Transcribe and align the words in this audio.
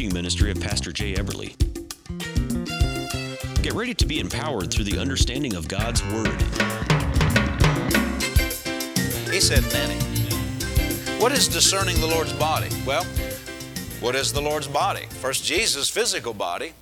teaching 0.00 0.14
ministry 0.14 0.50
of 0.50 0.58
Pastor 0.58 0.92
Jay 0.92 1.12
Eberly. 1.12 1.54
Get 3.60 3.74
ready 3.74 3.92
to 3.92 4.06
be 4.06 4.18
empowered 4.18 4.70
through 4.70 4.84
the 4.84 4.98
understanding 4.98 5.54
of 5.54 5.68
God's 5.68 6.02
Word. 6.04 6.40
He 9.30 9.42
said, 9.42 9.62
Nanny, 9.74 10.00
what 11.20 11.32
is 11.32 11.48
discerning 11.48 12.00
the 12.00 12.06
Lord's 12.06 12.32
body? 12.32 12.70
Well, 12.86 13.04
what 14.00 14.14
is 14.14 14.32
the 14.32 14.40
Lord's 14.40 14.68
body? 14.68 15.04
First, 15.20 15.44
Jesus' 15.44 15.90
physical 15.90 16.32
body. 16.32 16.72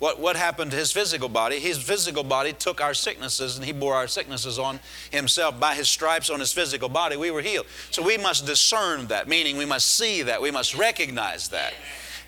What, 0.00 0.18
what 0.18 0.34
happened 0.34 0.72
to 0.72 0.76
his 0.76 0.90
physical 0.90 1.28
body? 1.28 1.60
His 1.60 1.78
physical 1.78 2.24
body 2.24 2.52
took 2.52 2.80
our 2.80 2.92
sicknesses 2.92 3.56
and 3.56 3.64
he 3.64 3.70
bore 3.70 3.94
our 3.94 4.08
sicknesses 4.08 4.58
on 4.58 4.80
himself. 5.12 5.60
By 5.60 5.76
his 5.76 5.88
stripes 5.88 6.28
on 6.28 6.40
his 6.40 6.52
physical 6.52 6.88
body, 6.88 7.16
we 7.16 7.30
were 7.30 7.40
healed. 7.40 7.66
So 7.92 8.02
we 8.02 8.18
must 8.18 8.46
discern 8.46 9.06
that, 9.06 9.28
meaning 9.28 9.56
we 9.56 9.64
must 9.64 9.92
see 9.92 10.22
that, 10.22 10.42
we 10.42 10.50
must 10.50 10.74
recognize 10.74 11.50
that. 11.50 11.72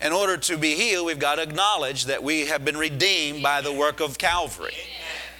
In 0.01 0.11
order 0.11 0.37
to 0.37 0.57
be 0.57 0.75
healed, 0.75 1.05
we've 1.05 1.19
got 1.19 1.35
to 1.35 1.41
acknowledge 1.41 2.05
that 2.05 2.21
we 2.23 2.45
have 2.47 2.63
been 2.63 2.77
redeemed 2.77 3.41
by 3.41 3.61
the 3.61 3.73
work 3.73 3.99
of 3.99 4.17
Calvary 4.17 4.75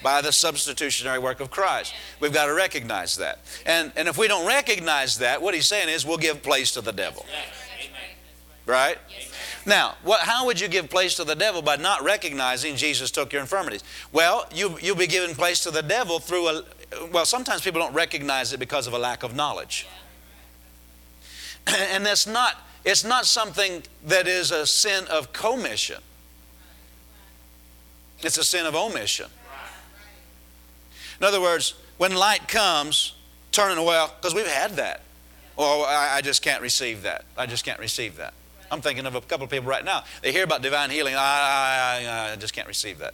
by 0.02 0.20
the 0.20 0.32
substitutionary 0.32 1.18
work 1.18 1.40
of 1.40 1.50
Christ. 1.50 1.94
We've 2.20 2.32
got 2.32 2.46
to 2.46 2.54
recognize 2.54 3.16
that. 3.16 3.40
And, 3.66 3.92
and 3.96 4.08
if 4.08 4.16
we 4.16 4.28
don't 4.28 4.46
recognize 4.46 5.18
that, 5.18 5.42
what 5.42 5.54
he's 5.54 5.66
saying 5.66 5.88
is 5.88 6.06
we'll 6.06 6.18
give 6.18 6.42
place 6.42 6.72
to 6.72 6.80
the 6.80 6.92
devil. 6.92 7.26
Right? 8.66 8.98
Now, 9.66 9.96
what, 10.02 10.20
how 10.20 10.46
would 10.46 10.60
you 10.60 10.68
give 10.68 10.88
place 10.88 11.14
to 11.16 11.24
the 11.24 11.34
devil 11.34 11.62
by 11.62 11.76
not 11.76 12.02
recognizing 12.02 12.76
Jesus 12.76 13.10
took 13.10 13.32
your 13.32 13.40
infirmities? 13.40 13.82
Well, 14.12 14.46
you, 14.54 14.78
you'll 14.80 14.96
be 14.96 15.06
giving 15.06 15.34
place 15.34 15.62
to 15.64 15.70
the 15.70 15.82
devil 15.82 16.18
through 16.18 16.48
a, 16.48 16.62
well, 17.12 17.24
sometimes 17.24 17.62
people 17.62 17.80
don't 17.80 17.94
recognize 17.94 18.52
it 18.52 18.60
because 18.60 18.86
of 18.86 18.92
a 18.92 18.98
lack 18.98 19.22
of 19.22 19.34
knowledge. 19.34 19.86
And 21.66 22.06
that's 22.06 22.26
not, 22.26 22.56
it's 22.88 23.04
not 23.04 23.26
something 23.26 23.82
that 24.06 24.26
is 24.26 24.50
a 24.50 24.66
sin 24.66 25.04
of 25.10 25.30
commission. 25.34 25.98
It's 28.20 28.38
a 28.38 28.44
sin 28.44 28.64
of 28.64 28.74
omission. 28.74 29.26
In 31.20 31.26
other 31.26 31.38
words, 31.38 31.74
when 31.98 32.14
light 32.14 32.48
comes, 32.48 33.12
turning 33.52 33.76
away, 33.76 34.06
because 34.18 34.34
we've 34.34 34.46
had 34.46 34.76
that. 34.76 35.02
Oh, 35.58 35.82
I, 35.82 36.16
I, 36.16 36.20
just 36.22 36.40
can't 36.40 36.62
receive 36.62 37.02
that. 37.02 37.26
I 37.36 37.44
just 37.44 37.62
can't 37.62 37.78
receive 37.78 38.16
that. 38.16 38.32
I'm 38.70 38.80
thinking 38.80 39.04
of 39.04 39.14
a 39.14 39.20
couple 39.20 39.44
of 39.44 39.50
people 39.50 39.68
right 39.68 39.84
now. 39.84 40.04
They 40.22 40.32
hear 40.32 40.44
about 40.44 40.62
divine 40.62 40.88
healing. 40.88 41.14
I, 41.14 41.18
I, 41.18 42.32
I 42.32 42.36
just 42.36 42.54
can't 42.54 42.68
receive 42.68 42.98
that. 43.00 43.12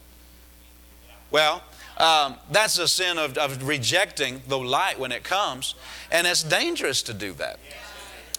Well, 1.32 1.64
um, 1.98 2.36
that's 2.48 2.78
a 2.78 2.86
sin 2.86 3.18
of, 3.18 3.36
of 3.38 3.66
rejecting 3.66 4.40
the 4.46 4.58
light 4.58 5.00
when 5.00 5.10
it 5.10 5.24
comes, 5.24 5.74
and 6.12 6.28
it's 6.28 6.44
dangerous 6.44 7.02
to 7.02 7.12
do 7.12 7.32
that 7.32 7.58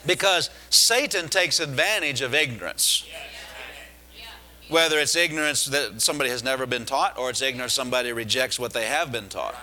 because 0.06 0.50
Satan 0.70 1.30
takes 1.30 1.59
advantage 1.59 2.22
of 2.22 2.34
ignorance. 2.34 3.06
Whether 4.67 5.00
it's 5.00 5.16
ignorance 5.16 5.66
that 5.66 6.02
somebody 6.02 6.30
has 6.31 6.44
never 6.44 6.66
been 6.66 6.86
taught 6.86 7.17
or 7.17 7.30
it's 7.30 7.42
ignorance 7.42 7.73
somebody 7.73 8.11
rejects 8.11 8.59
what 8.59 8.73
they 8.73 8.86
have 8.86 9.11
been 9.11 9.30
taught. 9.30 9.53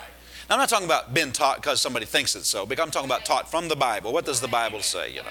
Now, 0.48 0.56
I'm 0.56 0.58
not 0.60 0.68
talking 0.68 0.86
about 0.86 1.12
been 1.12 1.32
taught 1.32 1.56
because 1.56 1.80
somebody 1.80 2.06
thinks 2.06 2.36
it's 2.36 2.48
so, 2.48 2.66
because 2.66 2.84
I'm 2.84 2.90
talking 2.90 3.08
about 3.08 3.24
taught 3.24 3.50
from 3.50 3.68
the 3.68 3.76
Bible. 3.76 4.12
What 4.12 4.24
does 4.24 4.40
the 4.40 4.48
Bible 4.48 4.80
say, 4.80 5.10
you 5.10 5.22
know? 5.22 5.28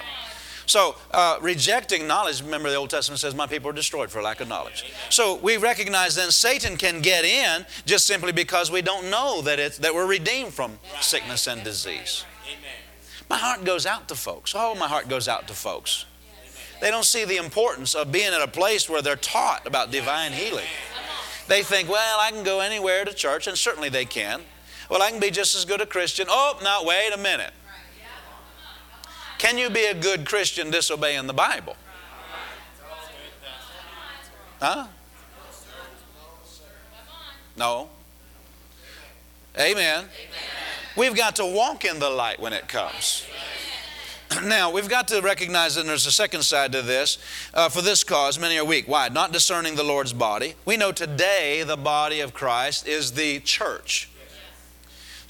So, 0.66 0.96
uh, 1.10 1.38
rejecting 1.40 2.06
knowledge, 2.06 2.40
remember 2.42 2.70
the 2.70 2.76
Old 2.76 2.90
Testament 2.90 3.20
says, 3.20 3.34
My 3.34 3.46
people 3.46 3.70
are 3.70 3.74
destroyed 3.74 4.10
for 4.10 4.22
lack 4.22 4.40
of 4.40 4.48
knowledge. 4.48 4.92
So, 5.10 5.36
we 5.36 5.56
recognize 5.56 6.14
then 6.14 6.30
Satan 6.30 6.76
can 6.76 7.00
get 7.00 7.24
in 7.24 7.66
just 7.84 8.06
simply 8.06 8.32
because 8.32 8.70
we 8.70 8.82
don't 8.82 9.10
know 9.10 9.42
that, 9.42 9.58
it's, 9.58 9.78
that 9.78 9.94
we're 9.94 10.06
redeemed 10.06 10.52
from 10.52 10.78
sickness 11.00 11.46
and 11.46 11.62
disease. 11.64 12.24
My 13.28 13.38
heart 13.38 13.64
goes 13.64 13.86
out 13.86 14.08
to 14.08 14.14
folks. 14.14 14.54
Oh, 14.56 14.74
my 14.74 14.88
heart 14.88 15.08
goes 15.08 15.28
out 15.28 15.48
to 15.48 15.54
folks 15.54 16.04
they 16.82 16.90
don't 16.90 17.04
see 17.04 17.24
the 17.24 17.36
importance 17.36 17.94
of 17.94 18.10
being 18.10 18.34
at 18.34 18.42
a 18.42 18.48
place 18.48 18.90
where 18.90 19.00
they're 19.00 19.14
taught 19.14 19.68
about 19.68 19.92
divine 19.92 20.32
healing. 20.32 20.66
They 21.46 21.62
think, 21.62 21.88
well, 21.88 22.18
I 22.18 22.32
can 22.32 22.42
go 22.42 22.58
anywhere 22.58 23.04
to 23.04 23.14
church, 23.14 23.46
and 23.46 23.56
certainly 23.56 23.88
they 23.88 24.04
can. 24.04 24.40
Well, 24.90 25.00
I 25.00 25.12
can 25.12 25.20
be 25.20 25.30
just 25.30 25.54
as 25.54 25.64
good 25.64 25.80
a 25.80 25.86
Christian. 25.86 26.26
Oh, 26.28 26.58
now, 26.60 26.84
wait 26.84 27.12
a 27.14 27.16
minute. 27.16 27.52
Can 29.38 29.58
you 29.58 29.70
be 29.70 29.84
a 29.84 29.94
good 29.94 30.26
Christian 30.26 30.72
disobeying 30.72 31.28
the 31.28 31.32
Bible? 31.32 31.76
Huh? 34.60 34.88
No. 37.56 37.90
Amen. 39.56 40.06
We've 40.96 41.14
got 41.14 41.36
to 41.36 41.46
walk 41.46 41.84
in 41.84 41.98
the 41.98 42.10
light 42.10 42.38
when 42.38 42.52
it 42.52 42.68
comes. 42.68 43.26
Now, 44.44 44.70
we've 44.70 44.88
got 44.88 45.08
to 45.08 45.20
recognize 45.20 45.74
that 45.74 45.84
there's 45.84 46.06
a 46.06 46.12
second 46.12 46.42
side 46.42 46.72
to 46.72 46.80
this. 46.80 47.18
Uh, 47.52 47.68
for 47.68 47.82
this 47.82 48.02
cause, 48.02 48.38
many 48.38 48.58
are 48.58 48.64
weak. 48.64 48.88
Why? 48.88 49.10
Not 49.10 49.30
discerning 49.30 49.74
the 49.74 49.82
Lord's 49.82 50.14
body. 50.14 50.54
We 50.64 50.78
know 50.78 50.90
today 50.90 51.62
the 51.64 51.76
body 51.76 52.20
of 52.20 52.32
Christ 52.32 52.86
is 52.86 53.12
the 53.12 53.40
church. 53.40 54.08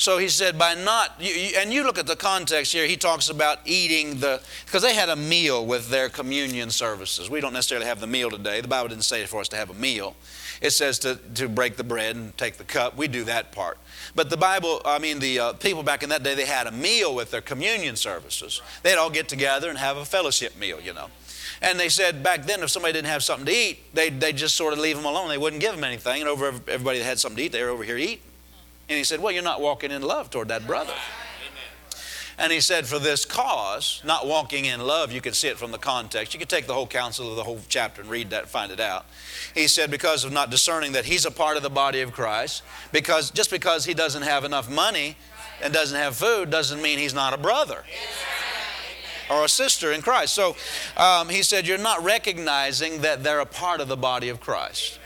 So 0.03 0.19
he 0.19 0.29
said, 0.29 0.59
by 0.59 0.75
not, 0.75 1.13
you, 1.21 1.33
you, 1.33 1.55
and 1.57 1.73
you 1.73 1.85
look 1.85 1.97
at 1.97 2.09
the 2.09 2.17
context 2.17 2.73
here, 2.73 2.89
he 2.89 2.97
talks 2.97 3.29
about 3.29 3.61
eating 3.65 4.19
the, 4.19 4.43
because 4.67 4.83
they 4.83 4.97
had 4.97 5.09
a 5.09 5.15
meal 5.15 5.65
with 5.65 5.91
their 5.91 6.09
communion 6.09 6.71
services. 6.71 7.31
We 7.31 7.41
don't 7.41 7.53
necessarily 7.53 7.87
have 7.87 8.01
the 8.01 8.09
meal 8.09 8.29
today. 8.29 8.61
The 8.61 8.67
Bible 8.67 8.89
didn't 8.89 9.05
say 9.05 9.25
for 9.27 9.41
us 9.41 9.49
to 9.51 9.57
have 9.57 9.71
a 9.71 9.75
meal. 9.75 10.17
It 10.61 10.71
says 10.71 10.99
to, 11.01 11.21
to 11.35 11.49
break 11.49 11.77
the 11.77 11.85
bread 11.85 12.17
and 12.17 12.37
take 12.37 12.57
the 12.57 12.65
cup. 12.65 12.97
We 12.97 13.07
do 13.07 13.23
that 13.27 13.53
part. 13.53 13.79
But 14.17 14.29
the 14.29 14.37
Bible, 14.37 14.83
I 14.85 14.99
mean, 14.99 15.21
the 15.21 15.39
uh, 15.39 15.53
people 15.53 15.85
back 15.85 16.03
in 16.03 16.09
that 16.09 16.25
day, 16.25 16.35
they 16.35 16.47
had 16.47 16.67
a 16.67 16.73
meal 16.73 17.15
with 17.15 17.31
their 17.31 17.41
communion 17.41 17.95
services. 17.95 18.61
They'd 18.83 18.97
all 18.97 19.09
get 19.09 19.29
together 19.29 19.69
and 19.69 19.79
have 19.79 19.99
a 19.99 20.05
fellowship 20.05 20.59
meal, 20.59 20.81
you 20.81 20.95
know. 20.95 21.11
And 21.61 21.79
they 21.79 21.89
said 21.89 22.25
back 22.25 22.45
then, 22.45 22.65
if 22.65 22.71
somebody 22.71 22.93
didn't 22.93 23.07
have 23.07 23.23
something 23.23 23.47
to 23.47 23.53
eat, 23.53 23.95
they'd, 23.95 24.21
they'd 24.21 24.37
just 24.37 24.57
sort 24.57 24.73
of 24.73 24.81
leave 24.81 24.97
them 24.97 25.05
alone. 25.05 25.29
They 25.29 25.39
wouldn't 25.39 25.63
give 25.63 25.77
them 25.77 25.85
anything. 25.85 26.23
And 26.23 26.29
over 26.29 26.49
everybody 26.49 26.99
that 26.99 27.05
had 27.05 27.21
something 27.21 27.37
to 27.37 27.43
eat, 27.45 27.53
they 27.53 27.63
were 27.63 27.69
over 27.69 27.85
here 27.85 27.97
eating. 27.97 28.19
And 28.93 28.99
he 28.99 29.05
said, 29.05 29.21
Well, 29.21 29.33
you're 29.33 29.43
not 29.43 29.63
walking 29.63 29.91
in 29.91 30.03
love 30.03 30.29
toward 30.29 30.49
that 30.49 30.67
brother. 30.67 30.93
And 32.37 32.53
he 32.53 32.61
said, 32.61 32.87
For 32.87 32.99
this 32.99 33.25
cause, 33.25 34.03
not 34.05 34.27
walking 34.27 34.67
in 34.67 34.83
love, 34.83 35.11
you 35.13 35.23
can 35.23 35.33
see 35.33 35.49
it 35.49 35.57
from 35.57 35.73
the 35.73 35.79
context. 35.79 36.35
You 36.35 36.39
can 36.39 36.47
take 36.47 36.67
the 36.67 36.75
whole 36.75 36.87
counsel 36.87 37.31
of 37.31 37.37
the 37.37 37.43
whole 37.43 37.59
chapter 37.71 38.03
and 38.03 38.11
read 38.11 38.29
that 38.31 38.51
find 38.51 38.71
it 38.71 38.81
out. 38.81 39.07
He 39.55 39.67
said, 39.67 39.91
Because 39.91 40.25
of 40.25 40.33
not 40.33 40.51
discerning 40.51 40.93
that 40.93 41.07
he's 41.07 41.25
a 41.25 41.31
part 41.31 41.57
of 41.57 41.63
the 41.63 41.71
body 41.71 42.03
of 42.03 42.13
Christ, 42.13 42.65
because 42.93 43.31
just 43.31 43.51
because 43.51 43.87
he 43.87 43.95
doesn't 43.95 44.25
have 44.25 44.45
enough 44.45 44.71
money 44.71 45.17
and 45.63 45.73
doesn't 45.73 45.99
have 45.99 46.15
food 46.15 46.51
doesn't 46.51 46.83
mean 46.83 46.99
he's 46.99 47.15
not 47.15 47.33
a 47.33 47.39
brother 47.39 47.83
or 49.31 49.47
a 49.47 49.49
sister 49.49 49.91
in 49.91 50.03
Christ. 50.03 50.35
So 50.35 50.55
um, 50.99 51.31
he 51.31 51.43
said, 51.43 51.67
You're 51.67 51.79
not 51.79 52.05
recognizing 52.05 53.01
that 53.01 53.25
they're 53.25 53.41
a 53.41 53.47
part 53.47 53.81
of 53.81 53.89
the 53.89 53.97
body 53.97 54.29
of 54.29 54.39
Christ. 54.39 54.99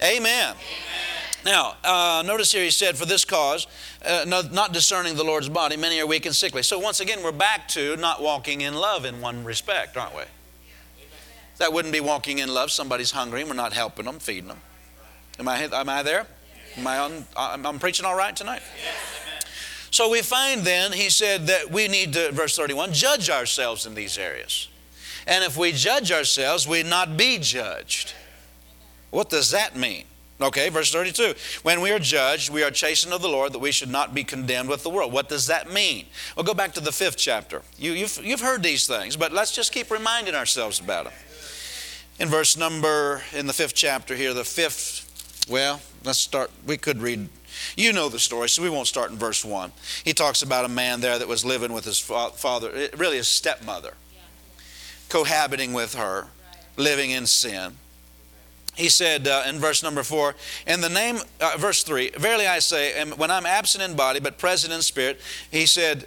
Amen. 0.00 0.54
Amen. 0.54 1.17
Now, 1.44 1.76
uh, 1.84 2.22
notice 2.26 2.52
here 2.52 2.64
he 2.64 2.70
said, 2.70 2.96
For 2.96 3.06
this 3.06 3.24
cause, 3.24 3.66
uh, 4.04 4.24
not 4.26 4.72
discerning 4.72 5.16
the 5.16 5.24
Lord's 5.24 5.48
body, 5.48 5.76
many 5.76 6.00
are 6.00 6.06
weak 6.06 6.26
and 6.26 6.34
sickly. 6.34 6.62
So 6.62 6.78
once 6.78 7.00
again, 7.00 7.22
we're 7.22 7.32
back 7.32 7.68
to 7.68 7.96
not 7.96 8.20
walking 8.20 8.60
in 8.62 8.74
love 8.74 9.04
in 9.04 9.20
one 9.20 9.44
respect, 9.44 9.96
aren't 9.96 10.16
we? 10.16 10.22
That 11.58 11.72
wouldn't 11.72 11.92
be 11.92 12.00
walking 12.00 12.38
in 12.38 12.48
love. 12.48 12.70
Somebody's 12.70 13.10
hungry 13.10 13.40
and 13.40 13.50
we're 13.50 13.56
not 13.56 13.72
helping 13.72 14.04
them, 14.04 14.18
feeding 14.18 14.48
them. 14.48 14.60
Am 15.38 15.48
I, 15.48 15.62
am 15.62 15.88
I 15.88 16.02
there? 16.02 16.26
Am 16.76 16.86
I 16.86 16.98
on, 16.98 17.26
I'm 17.36 17.78
preaching 17.78 18.06
all 18.06 18.16
right 18.16 18.34
tonight? 18.34 18.62
So 19.90 20.10
we 20.10 20.22
find 20.22 20.62
then, 20.62 20.92
he 20.92 21.08
said 21.10 21.46
that 21.46 21.70
we 21.70 21.88
need 21.88 22.12
to, 22.12 22.30
verse 22.32 22.56
31, 22.56 22.92
judge 22.92 23.30
ourselves 23.30 23.86
in 23.86 23.94
these 23.94 24.18
areas. 24.18 24.68
And 25.26 25.42
if 25.44 25.56
we 25.56 25.72
judge 25.72 26.12
ourselves, 26.12 26.68
we 26.68 26.82
not 26.82 27.16
be 27.16 27.38
judged. 27.38 28.14
What 29.10 29.30
does 29.30 29.50
that 29.50 29.76
mean? 29.76 30.04
Okay, 30.40 30.68
verse 30.68 30.92
32. 30.92 31.34
When 31.62 31.80
we 31.80 31.90
are 31.90 31.98
judged, 31.98 32.50
we 32.50 32.62
are 32.62 32.70
chastened 32.70 33.12
of 33.12 33.22
the 33.22 33.28
Lord 33.28 33.52
that 33.52 33.58
we 33.58 33.72
should 33.72 33.90
not 33.90 34.14
be 34.14 34.22
condemned 34.22 34.68
with 34.68 34.84
the 34.84 34.90
world. 34.90 35.12
What 35.12 35.28
does 35.28 35.48
that 35.48 35.72
mean? 35.72 36.06
Well, 36.36 36.44
go 36.44 36.54
back 36.54 36.74
to 36.74 36.80
the 36.80 36.92
fifth 36.92 37.16
chapter. 37.16 37.62
You, 37.76 37.90
have 37.90 37.98
you've, 37.98 38.24
you've 38.24 38.40
heard 38.40 38.62
these 38.62 38.86
things, 38.86 39.16
but 39.16 39.32
let's 39.32 39.52
just 39.52 39.72
keep 39.72 39.90
reminding 39.90 40.36
ourselves 40.36 40.78
about 40.78 41.06
them. 41.06 41.14
In 42.20 42.28
verse 42.28 42.56
number, 42.56 43.22
in 43.34 43.46
the 43.46 43.52
fifth 43.52 43.74
chapter 43.74 44.14
here, 44.14 44.32
the 44.32 44.44
fifth, 44.44 45.46
well, 45.50 45.80
let's 46.04 46.20
start. 46.20 46.52
We 46.64 46.76
could 46.76 47.02
read, 47.02 47.28
you 47.76 47.92
know 47.92 48.08
the 48.08 48.20
story, 48.20 48.48
so 48.48 48.62
we 48.62 48.70
won't 48.70 48.86
start 48.86 49.10
in 49.10 49.16
verse 49.16 49.44
1. 49.44 49.72
He 50.04 50.12
talks 50.12 50.42
about 50.42 50.64
a 50.64 50.68
man 50.68 51.00
there 51.00 51.18
that 51.18 51.26
was 51.26 51.44
living 51.44 51.72
with 51.72 51.84
his 51.84 51.98
father, 51.98 52.70
eh, 52.74 52.88
really 52.96 53.16
his 53.16 53.28
stepmother, 53.28 53.94
cohabiting 55.08 55.72
with 55.72 55.94
her, 55.94 56.28
living 56.76 57.10
in 57.10 57.26
sin 57.26 57.76
he 58.78 58.88
said 58.88 59.26
uh, 59.26 59.42
in 59.48 59.58
verse 59.58 59.82
number 59.82 60.04
four, 60.04 60.36
in 60.64 60.80
the 60.80 60.88
name, 60.88 61.18
uh, 61.40 61.56
verse 61.58 61.82
three, 61.82 62.10
verily 62.10 62.46
I 62.46 62.60
say, 62.60 63.04
when 63.16 63.28
I'm 63.28 63.44
absent 63.44 63.82
in 63.82 63.96
body 63.96 64.20
but 64.20 64.38
present 64.38 64.72
in 64.72 64.82
spirit, 64.82 65.20
he 65.50 65.66
said, 65.66 66.06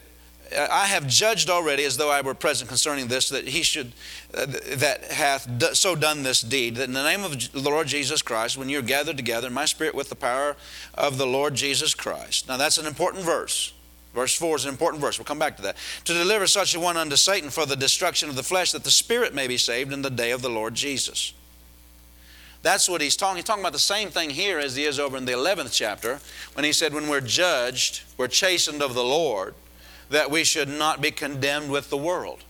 uh, 0.56 0.68
I 0.72 0.86
have 0.86 1.06
judged 1.06 1.50
already 1.50 1.84
as 1.84 1.98
though 1.98 2.10
I 2.10 2.22
were 2.22 2.34
present 2.34 2.70
concerning 2.70 3.08
this, 3.08 3.28
that 3.28 3.50
he 3.50 3.62
should, 3.62 3.92
uh, 4.34 4.46
that 4.46 5.04
hath 5.12 5.76
so 5.76 5.96
done 5.96 6.24
this 6.24 6.40
deed, 6.40 6.76
that 6.76 6.86
in 6.86 6.94
the 6.94 7.04
name 7.04 7.26
of 7.26 7.52
the 7.52 7.70
Lord 7.70 7.88
Jesus 7.88 8.22
Christ, 8.22 8.58
when 8.58 8.70
you're 8.70 8.82
gathered 8.82 9.18
together 9.18 9.50
my 9.50 9.66
spirit 9.66 9.94
with 9.94 10.08
the 10.08 10.16
power 10.16 10.56
of 10.94 11.18
the 11.18 11.28
Lord 11.28 11.56
Jesus 11.56 11.94
Christ. 11.94 12.48
Now 12.48 12.56
that's 12.56 12.78
an 12.78 12.86
important 12.86 13.26
verse. 13.26 13.74
Verse 14.14 14.34
4 14.36 14.56
is 14.56 14.66
an 14.66 14.72
important 14.72 15.02
verse. 15.02 15.20
We'll 15.20 15.26
come 15.26 15.40
back 15.40 15.58
to 15.58 15.64
that. 15.64 15.76
To 16.06 16.14
deliver 16.14 16.48
such 16.48 16.74
a 16.74 16.80
one 16.80 16.96
unto 16.96 17.18
Satan 17.18 17.50
for 17.50 17.66
the 17.66 17.76
destruction 17.76 18.30
of 18.30 18.36
the 18.38 18.44
flesh, 18.44 18.72
that 18.72 18.86
the 18.86 18.92
spirit 18.92 19.34
may 19.34 19.48
be 19.48 19.58
saved 19.58 19.92
in 19.92 20.02
the 20.02 20.10
day 20.10 20.32
of 20.32 20.42
the 20.42 20.50
Lord 20.50 20.74
Jesus. 20.74 21.34
That's 22.62 22.88
what 22.88 23.02
he's 23.02 23.16
talking. 23.16 23.38
He's 23.38 23.46
talking 23.46 23.64
about 23.64 23.74
the 23.74 23.80
same 23.80 24.10
thing 24.10 24.30
here 24.30 24.60
as 24.60 24.76
he 24.76 24.84
is 24.84 25.00
over 25.00 25.18
in 25.18 25.26
the 25.26 25.32
11th 25.32 25.74
chapter 25.74 26.20
when 26.54 26.64
he 26.64 26.72
said, 26.72 26.94
When 26.94 27.08
we're 27.08 27.22
judged, 27.22 28.04
we're 28.18 28.28
chastened 28.28 28.84
of 28.84 28.94
the 28.94 29.04
Lord, 29.04 29.56
that 30.10 30.30
we 30.30 30.44
should 30.44 30.70
not 30.70 31.02
be 31.02 31.12
condemned 31.12 31.72
with 31.72 31.90
the 31.90 31.98
world. 31.98 32.44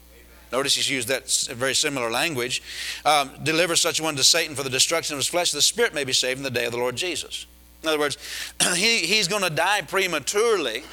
Notice 0.52 0.76
he's 0.76 0.90
used 0.90 1.08
that 1.08 1.32
very 1.56 1.74
similar 1.74 2.12
language. 2.12 2.62
Um, 3.06 3.32
deliver 3.42 3.78
such 3.78 4.02
one 4.02 4.18
to 4.18 4.24
Satan 4.24 4.54
for 4.54 4.64
the 4.64 4.70
destruction 4.70 5.14
of 5.14 5.20
his 5.20 5.28
flesh, 5.28 5.52
the 5.52 5.62
spirit 5.62 5.94
may 5.94 6.04
be 6.04 6.12
saved 6.12 6.40
in 6.40 6.44
the 6.44 6.50
day 6.50 6.66
of 6.66 6.74
the 6.74 6.78
Lord 6.78 6.98
Jesus. 6.98 7.46
In 7.82 7.88
other 7.88 8.00
words, 8.00 8.18
he, 8.76 9.00
he's 9.00 9.30
going 9.30 9.44
to 9.44 9.50
die 9.50 9.82
prematurely, 9.82 10.84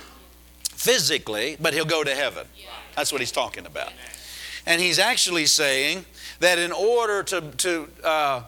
physically, 0.70 1.56
but 1.60 1.74
he'll 1.74 1.84
go 1.84 2.04
to 2.04 2.14
heaven. 2.14 2.46
That's 2.94 3.10
what 3.10 3.20
he's 3.20 3.32
talking 3.32 3.66
about. 3.66 3.92
And 4.64 4.80
he's 4.80 4.98
actually 4.98 5.46
saying 5.46 6.04
that 6.38 6.58
in 6.58 6.70
order 6.70 7.24
to, 7.24 7.40
to 7.40 7.88
uh, 8.04 8.42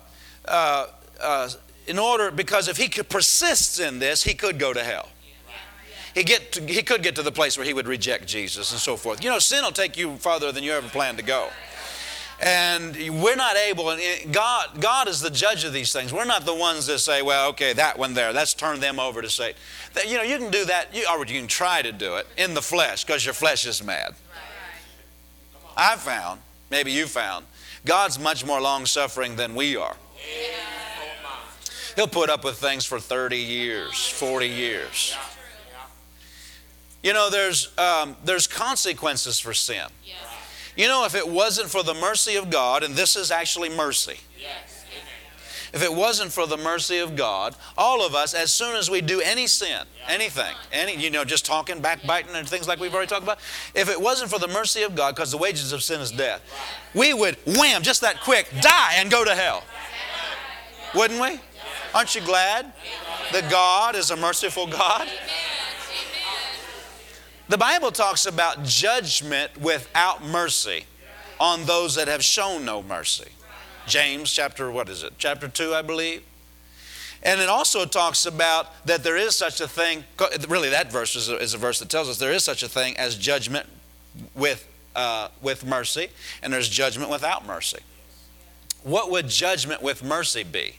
uh, 0.51 0.87
uh, 1.21 1.49
in 1.87 1.99
order, 1.99 2.31
because 2.31 2.69
if 2.69 2.77
he 2.77 2.89
could 2.89 3.09
persist 3.09 3.81
in 3.81 3.99
this, 3.99 4.23
he 4.23 4.35
could 4.35 4.59
go 4.59 4.73
to 4.73 4.83
hell. 4.83 5.09
He, 6.15 6.25
get 6.25 6.53
to, 6.53 6.67
he 6.67 6.83
could 6.83 7.03
get 7.03 7.15
to 7.17 7.23
the 7.23 7.33
place 7.33 7.57
where 7.57 7.65
he 7.65 7.73
would 7.73 7.87
reject 7.87 8.27
Jesus 8.27 8.73
and 8.73 8.81
so 8.81 8.97
forth. 8.97 9.23
You 9.23 9.31
know, 9.31 9.39
sin 9.39 9.63
will 9.65 9.71
take 9.71 9.97
you 9.97 10.17
farther 10.17 10.51
than 10.51 10.65
you 10.65 10.73
ever 10.73 10.89
planned 10.89 11.19
to 11.19 11.25
go. 11.25 11.49
And 12.43 12.97
we're 13.23 13.37
not 13.37 13.57
able, 13.57 13.91
and 13.91 14.01
God, 14.33 14.81
God 14.81 15.09
is 15.09 15.21
the 15.21 15.31
judge 15.31 15.65
of 15.65 15.73
these 15.73 15.93
things. 15.93 16.13
We're 16.13 16.25
not 16.25 16.47
the 16.47 16.55
ones 16.55 16.87
that 16.87 16.99
say, 17.01 17.21
well, 17.21 17.51
okay, 17.51 17.75
that 17.75 17.99
one 17.99 18.15
there, 18.15 18.33
let's 18.33 18.55
turn 18.55 18.81
them 18.81 18.99
over 18.99 19.21
to 19.21 19.29
Satan. 19.29 19.61
You 20.07 20.17
know, 20.17 20.23
you 20.23 20.39
can 20.39 20.51
do 20.51 20.65
that, 20.65 20.95
you, 20.95 21.07
or 21.11 21.19
you 21.19 21.39
can 21.39 21.47
try 21.47 21.83
to 21.83 21.93
do 21.93 22.17
it 22.17 22.27
in 22.39 22.55
the 22.55 22.63
flesh 22.63 23.05
because 23.05 23.25
your 23.25 23.35
flesh 23.35 23.67
is 23.67 23.85
mad. 23.85 24.15
I've 25.77 26.01
found, 26.01 26.41
maybe 26.71 26.93
you 26.93 27.07
found, 27.07 27.45
God's 27.85 28.19
much 28.19 28.45
more 28.45 28.61
long 28.61 28.87
suffering 28.87 29.37
than 29.37 29.55
we 29.55 29.77
are. 29.77 29.97
He'll 31.97 32.09
put 32.09 32.31
up 32.31 32.45
with 32.45 32.57
things 32.57 32.87
for 32.87 33.01
30 33.01 33.37
years, 33.37 34.09
40 34.09 34.47
years. 34.49 35.15
You 37.03 37.13
know, 37.13 37.31
there's, 37.31 37.77
um, 37.79 38.17
there's 38.25 38.47
consequences 38.47 39.41
for 39.41 39.53
sin. 39.55 39.87
You 40.77 40.87
know, 40.87 41.05
if 41.05 41.15
it 41.15 41.29
wasn't 41.29 41.69
for 41.69 41.83
the 41.83 41.95
mercy 41.95 42.37
of 42.37 42.51
God, 42.51 42.83
and 42.83 42.95
this 42.95 43.17
is 43.17 43.31
actually 43.31 43.69
mercy. 43.71 44.19
If 45.73 45.83
it 45.85 45.93
wasn't 45.93 46.33
for 46.33 46.47
the 46.47 46.57
mercy 46.57 46.99
of 46.99 47.15
God, 47.15 47.55
all 47.79 48.05
of 48.05 48.15
us, 48.15 48.35
as 48.35 48.53
soon 48.53 48.77
as 48.77 48.91
we 48.91 49.01
do 49.01 49.21
any 49.21 49.47
sin, 49.47 49.85
anything, 50.09 50.55
any, 50.73 50.97
you 50.97 51.11
know, 51.11 51.25
just 51.25 51.47
talking, 51.47 51.81
backbiting, 51.81 52.35
and 52.35 52.49
things 52.49 52.67
like 52.67 52.81
we've 52.81 52.93
already 52.93 53.09
talked 53.09 53.23
about, 53.23 53.39
if 53.75 53.89
it 53.89 54.01
wasn't 54.01 54.31
for 54.31 54.41
the 54.41 54.49
mercy 54.49 54.83
of 54.83 54.97
God, 54.97 55.15
because 55.15 55.31
the 55.31 55.39
wages 55.39 55.73
of 55.73 55.83
sin 55.83 56.01
is 56.01 56.11
death, 56.11 56.41
we 56.95 57.15
would 57.15 57.37
wham, 57.47 57.83
just 57.83 58.01
that 58.01 58.21
quick, 58.21 58.49
die 58.61 58.95
and 58.97 59.11
go 59.11 59.25
to 59.25 59.35
hell. 59.35 59.63
Wouldn't 60.95 61.21
we? 61.21 61.41
Aren't 61.95 62.15
you 62.15 62.21
glad 62.21 62.73
that 63.33 63.51
God 63.51 63.95
is 63.97 64.11
a 64.11 64.17
merciful 64.17 64.67
God? 64.67 65.09
The 67.49 67.59
Bible 67.59 67.91
talks 67.91 68.27
about 68.27 68.65
judgment 68.65 69.61
without 69.61 70.25
mercy 70.25 70.85
on 71.41 71.65
those 71.65 71.97
that 71.97 72.07
have 72.07 72.23
shown 72.25 72.65
no 72.65 72.83
mercy. 72.83 73.31
James 73.87 74.33
chapter, 74.33 74.71
what 74.71 74.89
is 74.89 75.03
it? 75.03 75.15
Chapter 75.19 75.49
2, 75.49 75.75
I 75.75 75.83
believe. 75.83 76.23
And 77.23 77.41
it 77.41 77.49
also 77.49 77.85
talks 77.85 78.25
about 78.25 78.87
that 78.87 79.03
there 79.03 79.17
is 79.17 79.37
such 79.37 79.61
a 79.61 79.69
thing, 79.69 80.05
really, 80.49 80.71
that 80.71 80.93
verse 80.93 81.17
is 81.17 81.29
a, 81.29 81.37
is 81.39 81.53
a 81.55 81.59
verse 81.59 81.79
that 81.81 81.89
tells 81.89 82.09
us 82.09 82.19
there 82.19 82.33
is 82.33 82.45
such 82.45 82.63
a 82.63 82.69
thing 82.69 82.97
as 82.97 83.17
judgment 83.17 83.67
with, 84.35 84.67
uh, 84.95 85.29
with 85.43 85.67
mercy, 85.67 86.09
and 86.43 86.53
there's 86.53 86.69
judgment 86.69 87.11
without 87.11 87.47
mercy. 87.47 87.81
What 88.83 89.11
would 89.11 89.29
judgment 89.29 89.83
with 89.83 90.03
mercy 90.03 90.43
be? 90.43 90.77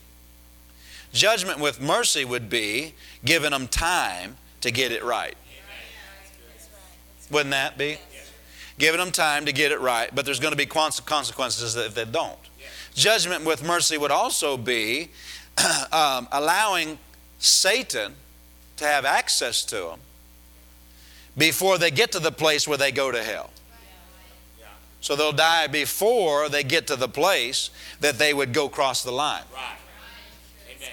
Judgment 1.13 1.59
with 1.59 1.81
mercy 1.81 2.25
would 2.25 2.49
be 2.49 2.93
giving 3.25 3.51
them 3.51 3.67
time 3.67 4.37
to 4.61 4.71
get 4.71 4.91
it 4.91 5.03
right. 5.03 5.35
Wouldn't 7.29 7.51
that 7.51 7.77
be? 7.77 7.97
Giving 8.77 8.99
them 8.99 9.11
time 9.11 9.45
to 9.45 9.53
get 9.53 9.71
it 9.71 9.79
right, 9.79 10.13
but 10.13 10.25
there's 10.25 10.39
going 10.39 10.51
to 10.51 10.57
be 10.57 10.65
consequences 10.65 11.75
if 11.75 11.93
they 11.93 12.05
don't. 12.05 12.39
Judgment 12.93 13.45
with 13.45 13.63
mercy 13.63 13.97
would 13.97 14.11
also 14.11 14.57
be 14.57 15.09
um, 15.91 16.27
allowing 16.31 16.97
Satan 17.39 18.15
to 18.77 18.85
have 18.85 19.05
access 19.05 19.63
to 19.65 19.75
them 19.75 19.99
before 21.37 21.77
they 21.77 21.91
get 21.91 22.11
to 22.11 22.19
the 22.19 22.31
place 22.31 22.67
where 22.67 22.77
they 22.77 22.91
go 22.91 23.11
to 23.11 23.23
hell. 23.23 23.51
So 25.01 25.15
they'll 25.15 25.31
die 25.31 25.67
before 25.67 26.47
they 26.47 26.63
get 26.63 26.87
to 26.87 26.95
the 26.95 27.09
place 27.09 27.71
that 27.99 28.19
they 28.19 28.33
would 28.33 28.53
go 28.53 28.69
cross 28.69 29.03
the 29.03 29.11
line. 29.11 29.43
Right. 29.51 29.77
Amen. 30.77 30.89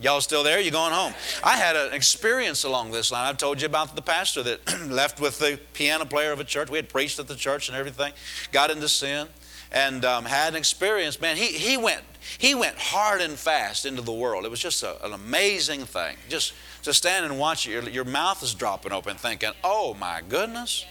Y'all 0.00 0.22
still 0.22 0.42
there? 0.42 0.58
You 0.60 0.70
going 0.70 0.92
home? 0.92 1.12
I 1.44 1.58
had 1.58 1.76
an 1.76 1.92
experience 1.92 2.64
along 2.64 2.92
this 2.92 3.12
line. 3.12 3.26
I've 3.28 3.36
told 3.36 3.60
you 3.60 3.66
about 3.66 3.94
the 3.94 4.02
pastor 4.02 4.42
that 4.44 4.80
left 4.88 5.20
with 5.20 5.38
the 5.38 5.60
piano 5.74 6.06
player 6.06 6.32
of 6.32 6.40
a 6.40 6.44
church. 6.44 6.70
We 6.70 6.78
had 6.78 6.88
preached 6.88 7.18
at 7.18 7.28
the 7.28 7.36
church 7.36 7.68
and 7.68 7.76
everything. 7.76 8.14
Got 8.50 8.70
into 8.70 8.88
sin 8.88 9.28
and 9.70 10.04
um, 10.06 10.24
had 10.24 10.54
an 10.54 10.56
experience. 10.56 11.20
Man, 11.20 11.36
he, 11.36 11.46
he 11.48 11.76
went 11.76 12.02
he 12.38 12.54
went 12.54 12.76
hard 12.76 13.20
and 13.20 13.34
fast 13.34 13.86
into 13.86 14.02
the 14.02 14.12
world. 14.12 14.44
It 14.44 14.50
was 14.50 14.58
just 14.58 14.82
a, 14.82 15.04
an 15.04 15.12
amazing 15.12 15.84
thing. 15.84 16.16
Just 16.28 16.54
to 16.82 16.92
stand 16.92 17.24
and 17.24 17.38
watch 17.38 17.68
it, 17.68 17.70
your, 17.70 17.82
your 17.88 18.04
mouth 18.04 18.42
is 18.42 18.54
dropping 18.54 18.92
open, 18.92 19.16
thinking, 19.16 19.52
"Oh 19.62 19.94
my 19.94 20.22
goodness!" 20.28 20.84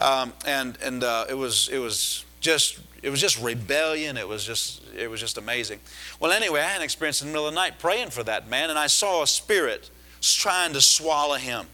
Um, 0.00 0.32
and 0.46 0.78
and 0.82 1.02
uh, 1.02 1.26
it 1.28 1.34
was 1.34 1.68
it 1.70 1.78
was 1.78 2.24
just 2.40 2.80
it 3.02 3.10
was 3.10 3.20
just 3.20 3.40
rebellion. 3.40 4.16
It 4.16 4.28
was 4.28 4.44
just 4.44 4.82
it 4.96 5.08
was 5.08 5.20
just 5.20 5.38
amazing. 5.38 5.80
Well, 6.20 6.32
anyway, 6.32 6.60
I 6.60 6.64
had 6.64 6.78
an 6.78 6.84
experience 6.84 7.22
in 7.22 7.28
the 7.28 7.32
middle 7.32 7.48
of 7.48 7.54
the 7.54 7.60
night 7.60 7.78
praying 7.78 8.10
for 8.10 8.22
that 8.24 8.48
man, 8.48 8.70
and 8.70 8.78
I 8.78 8.86
saw 8.86 9.22
a 9.22 9.26
spirit 9.26 9.90
trying 10.20 10.72
to 10.72 10.80
swallow 10.80 11.36
him. 11.36 11.66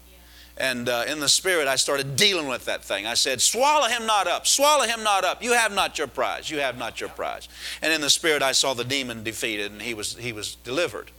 And 0.58 0.88
uh, 0.88 1.04
in 1.08 1.18
the 1.18 1.28
spirit, 1.28 1.66
I 1.66 1.76
started 1.76 2.14
dealing 2.14 2.46
with 2.46 2.66
that 2.66 2.84
thing. 2.84 3.06
I 3.06 3.14
said, 3.14 3.40
Swallow 3.40 3.88
him 3.88 4.06
not 4.06 4.26
up, 4.26 4.46
swallow 4.46 4.84
him 4.84 5.02
not 5.02 5.24
up. 5.24 5.42
You 5.42 5.54
have 5.54 5.72
not 5.72 5.98
your 5.98 6.06
prize, 6.06 6.50
you 6.50 6.58
have 6.58 6.76
not 6.76 7.00
your 7.00 7.08
prize. 7.08 7.48
And 7.80 7.92
in 7.92 8.00
the 8.00 8.10
spirit, 8.10 8.42
I 8.42 8.52
saw 8.52 8.74
the 8.74 8.84
demon 8.84 9.24
defeated 9.24 9.72
and 9.72 9.80
he 9.80 9.94
was, 9.94 10.14
he 10.16 10.32
was 10.32 10.56
delivered. 10.56 11.10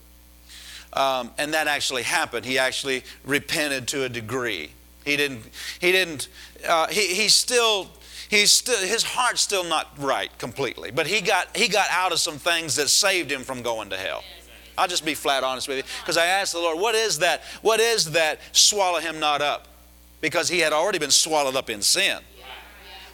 Um, 0.93 1.31
and 1.39 1.53
that 1.55 1.67
actually 1.67 2.03
happened. 2.03 2.45
He 2.45 2.59
actually 2.59 3.03
repented 3.25 3.87
to 3.89 4.03
a 4.03 4.09
degree. 4.09 4.69
He 5.05 5.17
didn't, 5.17 5.43
he 5.79 5.91
didn't, 5.91 6.29
uh, 6.67 6.87
he, 6.87 7.07
he 7.13 7.29
still 7.29 7.89
he's 8.29 8.51
still, 8.51 8.79
his 8.79 9.03
heart's 9.03 9.41
still 9.41 9.63
not 9.63 9.91
right 9.97 10.35
completely, 10.37 10.91
but 10.91 11.07
he 11.07 11.21
got, 11.21 11.55
he 11.55 11.67
got 11.67 11.87
out 11.91 12.11
of 12.11 12.19
some 12.19 12.37
things 12.37 12.75
that 12.75 12.89
saved 12.89 13.31
him 13.31 13.43
from 13.43 13.61
going 13.61 13.89
to 13.91 13.97
hell. 13.97 14.23
I'll 14.77 14.87
just 14.87 15.05
be 15.05 15.13
flat 15.13 15.43
honest 15.43 15.67
with 15.67 15.77
you 15.77 15.83
because 16.01 16.17
I 16.17 16.25
asked 16.25 16.53
the 16.53 16.59
Lord, 16.59 16.79
what 16.79 16.95
is 16.95 17.19
that? 17.19 17.43
What 17.61 17.79
is 17.79 18.11
that 18.11 18.39
swallow 18.51 18.99
him 18.99 19.19
not 19.19 19.41
up? 19.41 19.67
Because 20.19 20.49
he 20.49 20.59
had 20.59 20.73
already 20.73 20.97
been 20.97 21.11
swallowed 21.11 21.55
up 21.55 21.69
in 21.69 21.81
sin. 21.81 22.19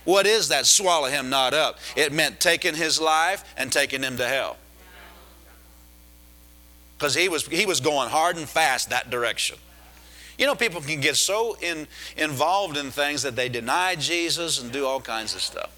What 0.05 0.25
is 0.25 0.48
that 0.50 0.65
swallow 0.65 1.08
him 1.08 1.29
not 1.29 1.53
up? 1.53 1.79
It 1.98 2.13
meant 2.13 2.39
taking 2.39 2.75
his 2.75 3.01
life 3.01 3.43
and 3.58 3.72
taking 3.72 4.01
him 4.01 4.15
to 4.17 4.25
hell. 4.25 4.58
Because 6.98 7.13
he 7.15 7.29
was, 7.29 7.46
he 7.48 7.65
was 7.65 7.79
going 7.79 8.10
hard 8.10 8.38
and 8.38 8.48
fast 8.48 8.89
that 8.89 9.10
direction. 9.10 9.58
You 10.39 10.46
know, 10.46 10.55
people 10.55 10.79
can 10.79 11.01
get 11.01 11.17
so 11.17 11.58
in, 11.62 11.86
involved 12.15 12.77
in 12.77 12.91
things 12.91 13.24
that 13.24 13.36
they 13.36 13.50
deny 13.50 13.96
Jesus 13.96 14.62
and 14.62 14.72
do 14.72 14.86
all 14.86 15.01
kinds 15.01 15.36
of 15.36 15.41
stuff. 15.41 15.75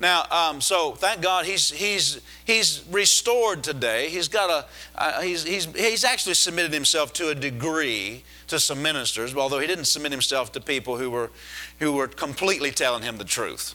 Now, 0.00 0.24
um, 0.30 0.60
so 0.60 0.92
thank 0.92 1.22
God 1.22 1.44
he's, 1.44 1.70
he's, 1.70 2.20
he's 2.44 2.84
restored 2.90 3.62
today. 3.62 4.08
He's 4.10 4.26
got 4.26 4.50
a, 4.50 4.66
uh, 4.96 5.20
he's, 5.22 5.44
he's, 5.44 5.66
he's 5.76 6.04
actually 6.04 6.34
submitted 6.34 6.72
himself 6.72 7.12
to 7.14 7.28
a 7.30 7.34
degree 7.34 8.24
to 8.48 8.58
some 8.58 8.82
ministers, 8.82 9.34
although 9.36 9.60
he 9.60 9.66
didn't 9.68 9.86
submit 9.86 10.10
himself 10.10 10.50
to 10.52 10.60
people 10.60 10.96
who 10.96 11.10
were, 11.10 11.30
who 11.78 11.92
were 11.92 12.08
completely 12.08 12.72
telling 12.72 13.02
him 13.02 13.18
the 13.18 13.24
truth. 13.24 13.74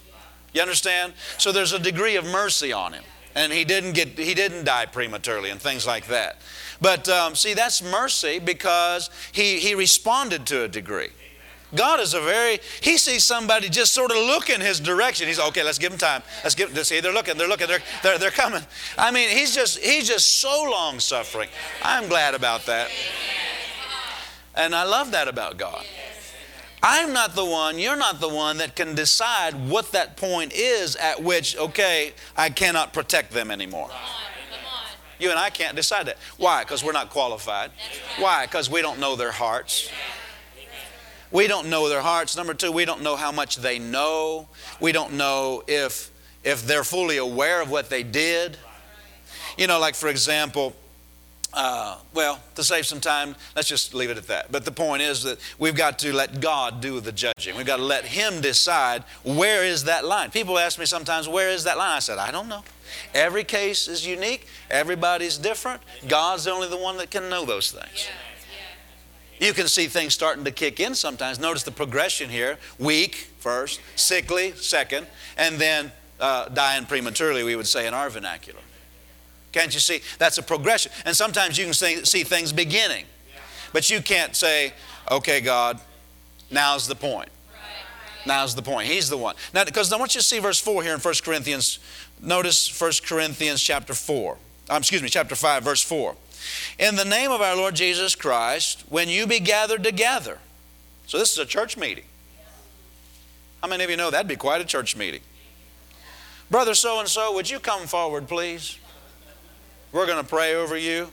You 0.54 0.62
understand? 0.62 1.14
So 1.38 1.54
there's 1.54 1.74
a 1.74 1.80
degree 1.80 2.18
of 2.18 2.26
mercy 2.26 2.74
on 2.74 2.92
him. 2.94 3.04
And 3.36 3.52
he 3.52 3.66
didn't 3.66 3.94
get, 3.94 4.10
he 4.10 4.34
didn't 4.34 4.66
die 4.66 4.86
prematurely 4.86 5.50
and 5.50 5.60
things 5.60 5.88
like 5.88 6.08
that. 6.08 6.40
But 6.84 7.08
um, 7.08 7.34
see, 7.34 7.54
that's 7.54 7.82
mercy 7.82 8.40
because 8.40 9.10
he, 9.32 9.58
he 9.60 9.74
responded 9.74 10.46
to 10.48 10.64
a 10.64 10.68
degree. 10.68 11.12
God 11.74 12.02
is 12.02 12.14
a 12.14 12.20
very, 12.20 12.60
he 12.82 12.98
sees 12.98 13.24
somebody 13.24 13.70
just 13.70 13.94
sort 13.94 14.12
of 14.12 14.18
looking 14.18 14.60
his 14.60 14.82
direction. 14.82 15.30
He's 15.30 15.40
okay, 15.40 15.64
let's 15.64 15.80
give 15.80 15.94
him 15.94 15.98
time. 15.98 16.22
Let's 16.44 16.56
give, 16.56 16.78
see, 16.86 17.00
they're 17.00 17.14
looking, 17.14 17.38
they're 17.38 17.48
looking, 17.48 17.68
they're, 17.68 17.82
they're, 18.04 18.18
they're 18.18 18.32
coming. 18.32 18.62
I 18.98 19.12
mean, 19.12 19.30
he's 19.30 19.56
just, 19.56 19.80
he's 19.80 20.10
just 20.10 20.42
so 20.42 20.68
long 20.70 21.00
suffering. 21.00 21.48
I'm 21.82 22.10
glad 22.10 22.36
about 22.36 22.66
that. 22.66 22.92
And 24.54 24.76
I 24.76 24.84
love 24.84 25.12
that 25.12 25.30
about 25.30 25.56
God. 25.58 25.86
I'm 26.84 27.14
not 27.14 27.34
the 27.34 27.46
one, 27.46 27.80
you're 27.80 27.96
not 27.96 28.20
the 28.20 28.28
one 28.28 28.58
that 28.58 28.76
can 28.76 28.94
decide 28.94 29.70
what 29.70 29.94
that 29.94 30.18
point 30.18 30.52
is 30.54 30.98
at 30.98 31.24
which, 31.24 31.58
okay, 31.58 32.12
I 32.36 32.50
cannot 32.50 32.92
protect 32.92 33.32
them 33.32 33.52
anymore. 33.52 33.90
You 35.20 35.30
and 35.30 35.40
I 35.40 35.50
can't 35.50 35.76
decide 35.76 36.08
that. 36.08 36.18
Why? 36.38 36.64
Because 36.64 36.84
we're 36.84 36.92
not 36.92 37.10
qualified. 37.10 37.72
Why? 38.18 38.46
Because 38.46 38.70
we 38.70 38.82
don't 38.82 39.00
know 39.00 39.16
their 39.16 39.32
hearts. 39.32 39.90
We 41.32 41.48
don't 41.48 41.70
know 41.70 41.90
their 41.90 42.02
hearts. 42.02 42.38
Number 42.38 42.54
two, 42.54 42.72
we 42.72 42.86
don't 42.86 43.02
know 43.02 43.16
how 43.16 43.32
much 43.32 43.58
they 43.58 43.80
know. 43.80 44.48
We 44.80 44.92
don't 44.92 45.14
know 45.14 45.64
if, 45.68 46.12
if 46.44 46.66
they're 46.66 46.84
fully 46.84 47.18
aware 47.18 47.62
of 47.62 47.72
what 47.72 47.90
they 47.90 48.04
did. 48.04 48.58
You 49.58 49.68
know, 49.68 49.80
like 49.80 49.96
for 49.96 50.10
example, 50.10 50.76
uh, 51.54 51.98
well, 52.14 52.40
to 52.56 52.64
save 52.64 52.86
some 52.86 53.00
time, 53.00 53.36
let's 53.56 53.68
just 53.68 53.94
leave 53.94 54.10
it 54.10 54.18
at 54.18 54.28
that. 54.28 54.52
But 54.52 54.66
the 54.66 54.72
point 54.72 55.04
is 55.04 55.24
that 55.24 55.40
we've 55.60 55.76
got 55.76 56.00
to 56.00 56.14
let 56.14 56.40
God 56.40 56.82
do 56.82 57.00
the 57.00 57.12
judging. 57.12 57.56
We've 57.56 57.66
got 57.66 57.78
to 57.78 57.84
let 57.84 58.06
Him 58.06 58.42
decide 58.42 59.04
where 59.24 59.64
is 59.64 59.84
that 59.84 60.06
line. 60.06 60.32
People 60.32 60.58
ask 60.58 60.80
me 60.80 60.86
sometimes, 60.86 61.28
where 61.28 61.50
is 61.50 61.64
that 61.66 61.78
line? 61.78 61.98
I 61.98 62.00
said, 62.00 62.18
I 62.18 62.32
don't 62.32 62.48
know. 62.48 62.64
Every 63.14 63.44
case 63.44 63.88
is 63.88 64.06
unique, 64.06 64.48
everybody's 64.70 65.38
different. 65.38 65.82
God's 66.08 66.46
the 66.46 66.52
only 66.52 66.68
the 66.68 66.78
one 66.78 66.98
that 66.98 67.12
can 67.12 67.30
know 67.30 67.46
those 67.46 67.72
things. 67.72 68.08
You 69.40 69.54
can 69.54 69.68
see 69.68 69.88
things 69.88 70.14
starting 70.14 70.46
to 70.46 70.52
kick 70.52 70.80
in 70.80 70.96
sometimes. 70.96 71.40
Notice 71.40 71.64
the 71.64 71.72
progression 71.72 72.30
here 72.30 72.58
weak 72.80 73.30
first, 73.40 73.82
sickly 73.96 74.54
second, 74.54 75.08
and 75.38 75.60
then 75.60 75.92
uh, 76.20 76.48
dying 76.50 76.86
prematurely, 76.86 77.44
we 77.44 77.56
would 77.56 77.68
say 77.68 77.88
in 77.88 77.94
our 77.94 78.10
vernacular. 78.10 78.62
Can't 79.52 79.74
you 79.74 79.80
see? 79.80 80.02
That's 80.18 80.38
a 80.38 80.44
progression. 80.44 80.92
And 81.06 81.16
sometimes 81.16 81.58
you 81.58 81.66
can 81.66 81.74
see, 81.74 82.06
see 82.06 82.24
things 82.24 82.54
beginning, 82.54 83.06
but 83.72 83.90
you 83.90 84.02
can't 84.02 84.36
say, 84.36 84.74
okay, 85.12 85.42
God, 85.42 85.80
now's 86.50 86.88
the 86.88 86.96
point. 86.96 87.30
Now's 88.26 88.56
the 88.56 88.62
point. 88.62 88.88
He's 88.88 89.10
the 89.10 89.18
one. 89.18 89.36
Now, 89.54 89.66
because 89.66 89.92
I 89.92 89.98
want 89.98 90.16
you 90.16 90.22
to 90.22 90.26
see 90.26 90.40
verse 90.40 90.60
4 90.60 90.82
here 90.84 90.94
in 90.94 91.00
1 91.00 91.14
Corinthians. 91.24 91.80
Notice 92.24 92.80
1 92.80 92.92
Corinthians 93.06 93.62
chapter 93.62 93.94
4. 93.94 94.38
Um, 94.70 94.78
excuse 94.78 95.04
me, 95.04 95.10
chapter 95.10 95.36
5, 95.36 95.62
verse 95.64 95.84
4. 95.84 96.16
In 96.80 96.96
the 96.96 97.04
name 97.04 97.32
of 97.32 97.42
our 97.42 97.56
Lord 97.56 97.76
Jesus 97.76 98.16
Christ, 98.16 98.86
when 98.90 99.10
you 99.10 99.28
be 99.28 99.42
gathered 99.42 99.84
together. 99.84 100.40
So 101.06 101.20
this 101.20 101.34
is 101.34 101.38
a 101.38 101.46
church 101.46 101.76
meeting. 101.76 102.06
How 103.62 103.68
many 103.68 103.84
of 103.84 103.90
you 103.90 103.98
know 103.98 104.10
that'd 104.10 104.28
be 104.28 104.38
quite 104.38 104.62
a 104.62 104.66
church 104.66 104.96
meeting? 104.96 105.20
Brother 106.50 106.74
so 106.76 107.00
and 107.00 107.10
so, 107.10 107.34
would 107.34 107.50
you 107.50 107.60
come 107.60 107.88
forward, 107.88 108.30
please? 108.30 108.78
We're 109.92 110.06
going 110.06 110.24
to 110.24 110.30
pray 110.30 110.56
over 110.56 110.78
you. 110.78 111.10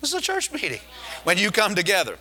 This 0.00 0.14
is 0.14 0.18
a 0.18 0.22
church 0.22 0.50
meeting. 0.50 0.80
When 1.24 1.36
you 1.36 1.50
come 1.50 1.74
together. 1.74 2.16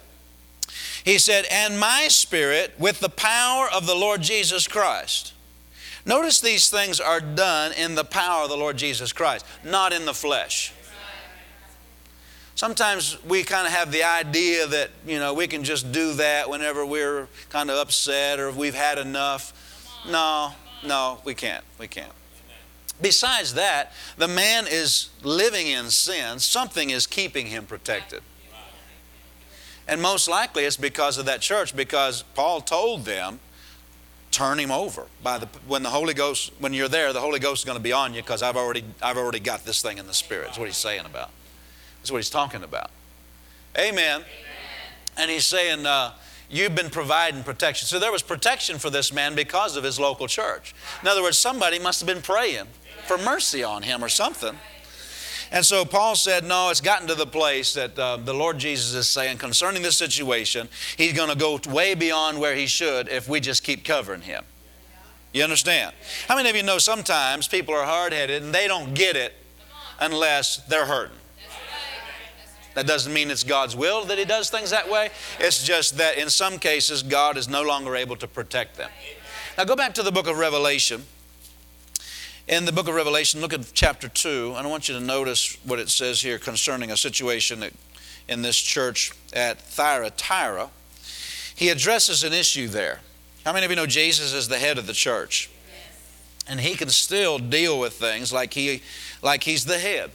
He 1.06 1.18
said, 1.18 1.46
and 1.50 1.80
my 1.80 2.08
spirit 2.10 2.74
with 2.78 3.00
the 3.00 3.10
power 3.10 3.70
of 3.74 3.88
the 3.88 3.96
Lord 3.96 4.22
Jesus 4.22 4.68
Christ. 4.68 5.34
Notice 6.06 6.42
these 6.42 6.70
things 6.70 7.00
are 7.00 7.20
done 7.20 7.74
in 7.74 7.96
the 7.96 8.04
power 8.04 8.44
of 8.44 8.50
the 8.50 8.58
Lord 8.58 8.78
Jesus 8.78 9.12
Christ, 9.12 9.46
not 9.64 9.94
in 9.94 10.06
the 10.06 10.14
flesh. 10.14 10.74
Sometimes 12.56 13.18
we 13.24 13.44
kind 13.44 13.66
of 13.66 13.72
have 13.72 13.92
the 13.92 14.04
idea 14.04 14.68
that, 14.68 14.90
you 15.08 15.18
know, 15.18 15.34
we 15.34 15.48
can 15.48 15.64
just 15.64 15.94
do 15.94 16.14
that 16.16 16.50
whenever 16.50 16.86
we're 16.86 17.30
kind 17.50 17.70
of 17.70 17.78
upset 17.78 18.38
or 18.38 18.52
we've 18.52 18.76
had 18.76 18.98
enough. 18.98 19.54
No, 20.10 20.52
no, 20.86 21.22
we 21.24 21.34
can't. 21.34 21.64
We 21.78 21.88
can't. 21.88 22.12
Besides 23.02 23.54
that, 23.54 23.94
the 24.18 24.28
man 24.28 24.66
is 24.70 25.10
living 25.24 25.68
in 25.68 25.90
sin. 25.90 26.40
Something 26.40 26.90
is 26.90 27.08
keeping 27.08 27.46
him 27.46 27.66
protected. 27.66 28.22
And 29.88 30.02
most 30.02 30.28
likely 30.28 30.66
it's 30.66 30.76
because 30.76 31.18
of 31.18 31.26
that 31.28 31.40
church, 31.40 31.74
because 31.76 32.24
Paul 32.36 32.60
told 32.60 33.06
them, 33.06 33.40
turn 34.32 34.60
him 34.60 34.72
over. 34.72 35.06
By 35.24 35.38
the, 35.40 35.48
when 35.68 35.84
the 35.84 35.90
Holy 35.90 36.14
Ghost, 36.14 36.52
when 36.60 36.74
you're 36.74 36.88
there, 36.88 37.14
the 37.14 37.22
Holy 37.22 37.40
Ghost 37.40 37.62
is 37.62 37.66
going 37.66 37.78
to 37.78 37.84
be 37.84 37.94
on 37.94 38.14
you 38.14 38.22
because 38.22 38.42
I've 38.42 38.58
already, 38.58 38.84
I've 39.02 39.18
already 39.18 39.40
got 39.40 39.66
this 39.66 39.82
thing 39.82 39.98
in 39.98 40.08
the 40.08 40.14
Spirit. 40.14 40.48
That's 40.48 40.60
what 40.60 40.68
he's 40.68 40.78
saying 40.78 41.06
about. 41.06 41.32
That's 42.02 42.12
what 42.12 42.18
he's 42.18 42.30
talking 42.30 42.64
about. 42.64 42.92
Amen. 43.78 43.96
Amen. 43.98 44.24
And 45.18 45.32
he's 45.32 45.46
saying, 45.46 45.86
uh, 45.86 46.14
You've 46.50 46.74
been 46.74 46.90
providing 46.90 47.44
protection. 47.44 47.88
So 47.88 48.00
there 48.00 48.12
was 48.12 48.24
protection 48.24 48.80
for 48.80 48.90
this 48.90 49.14
man 49.14 49.36
because 49.36 49.78
of 49.78 49.84
his 49.84 50.00
local 50.00 50.28
church. 50.28 50.74
In 51.02 51.08
other 51.08 51.22
words, 51.22 51.38
somebody 51.38 51.78
must 51.78 52.00
have 52.00 52.08
been 52.08 52.24
praying 52.24 52.66
for 53.06 53.20
mercy 53.20 53.64
on 53.64 53.84
him 53.84 54.04
or 54.04 54.10
something. 54.10 54.58
And 55.52 55.66
so 55.66 55.84
Paul 55.84 56.16
said, 56.16 56.44
No, 56.44 56.70
it's 56.70 56.82
gotten 56.82 57.08
to 57.08 57.16
the 57.16 57.26
place 57.26 57.74
that 57.74 57.98
uh, 57.98 58.18
the 58.18 58.34
Lord 58.34 58.60
Jesus 58.60 58.94
is 58.94 59.10
saying 59.10 59.38
concerning 59.38 59.82
this 59.82 59.98
situation, 59.98 60.70
he's 60.98 61.14
going 61.14 61.30
to 61.30 61.36
go 61.36 61.60
way 61.68 61.96
beyond 61.96 62.40
where 62.40 62.56
he 62.56 62.68
should 62.68 63.08
if 63.10 63.28
we 63.28 63.40
just 63.40 63.64
keep 63.64 63.84
covering 63.84 64.22
him. 64.22 64.44
You 65.34 65.44
understand? 65.44 65.96
How 66.28 66.36
many 66.36 66.50
of 66.50 66.56
you 66.56 66.64
know 66.64 66.78
sometimes 66.78 67.48
people 67.48 67.74
are 67.76 67.86
hard 67.86 68.14
headed 68.14 68.42
and 68.42 68.54
they 68.54 68.68
don't 68.68 68.94
get 68.94 69.16
it 69.16 69.34
unless 70.00 70.58
they're 70.68 70.86
hurting? 70.86 71.16
That 72.76 72.88
doesn't 72.88 73.12
mean 73.12 73.30
it's 73.30 73.44
God's 73.44 73.76
will 73.76 74.06
that 74.06 74.18
He 74.18 74.26
does 74.26 74.50
things 74.50 74.70
that 74.70 74.90
way. 74.90 75.10
It's 75.40 75.64
just 75.64 75.98
that 75.98 76.18
in 76.18 76.30
some 76.30 76.60
cases, 76.60 77.04
God 77.04 77.36
is 77.36 77.50
no 77.50 77.62
longer 77.64 77.96
able 77.96 78.16
to 78.18 78.28
protect 78.28 78.78
them. 78.78 78.90
Now, 79.58 79.66
go 79.66 79.76
back 79.76 79.94
to 79.96 80.04
the 80.04 80.12
book 80.12 80.28
of 80.28 80.38
Revelation. 80.38 81.04
In 82.50 82.66
the 82.66 82.72
book 82.72 82.88
of 82.88 82.96
Revelation, 82.96 83.42
look 83.42 83.54
at 83.54 83.74
chapter 83.76 84.10
2, 84.10 84.56
and 84.58 84.66
I 84.66 84.70
want 84.72 84.90
you 84.90 84.96
to 84.96 85.00
notice 85.00 85.56
what 85.66 85.78
it 85.78 85.88
says 85.88 86.24
here 86.24 86.40
concerning 86.40 86.90
a 86.90 86.98
situation 86.98 87.64
in 88.28 88.42
this 88.42 88.58
church 88.58 89.12
at 89.32 89.62
Thyatira. 89.62 90.72
He 91.56 91.70
addresses 91.70 92.24
an 92.24 92.34
issue 92.34 92.68
there. 92.68 93.02
How 93.46 93.54
many 93.54 93.66
of 93.66 93.72
you 93.72 93.76
know 93.76 93.86
Jesus 93.86 94.34
is 94.34 94.48
the 94.48 94.58
head 94.58 94.80
of 94.80 94.88
the 94.88 94.94
church? 94.94 95.52
And 96.48 96.60
he 96.60 96.74
can 96.74 96.90
still 96.90 97.38
deal 97.38 97.80
with 97.80 97.94
things 97.94 98.34
like, 98.34 98.56
he, 98.56 98.82
like 99.22 99.44
he's 99.44 99.66
the 99.66 99.78
head. 99.78 100.10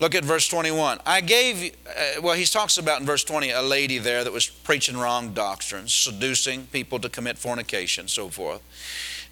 Look 0.00 0.14
at 0.14 0.24
verse 0.24 0.48
21. 0.48 1.00
I 1.04 1.20
gave, 1.20 1.76
uh, 1.86 2.22
well, 2.22 2.34
he 2.34 2.46
talks 2.46 2.78
about 2.78 3.00
in 3.00 3.06
verse 3.06 3.22
20 3.22 3.50
a 3.50 3.60
lady 3.60 3.98
there 3.98 4.24
that 4.24 4.32
was 4.32 4.46
preaching 4.46 4.96
wrong 4.96 5.34
doctrines, 5.34 5.92
seducing 5.92 6.68
people 6.68 6.98
to 7.00 7.10
commit 7.10 7.36
fornication, 7.36 8.08
so 8.08 8.30
forth. 8.30 8.62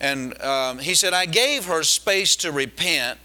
And 0.01 0.41
um, 0.43 0.79
he 0.79 0.95
said, 0.95 1.13
I 1.15 1.27
gave 1.27 1.67
her 1.67 1.83
space 1.83 2.37
to 2.37 2.53
repent 2.53 3.19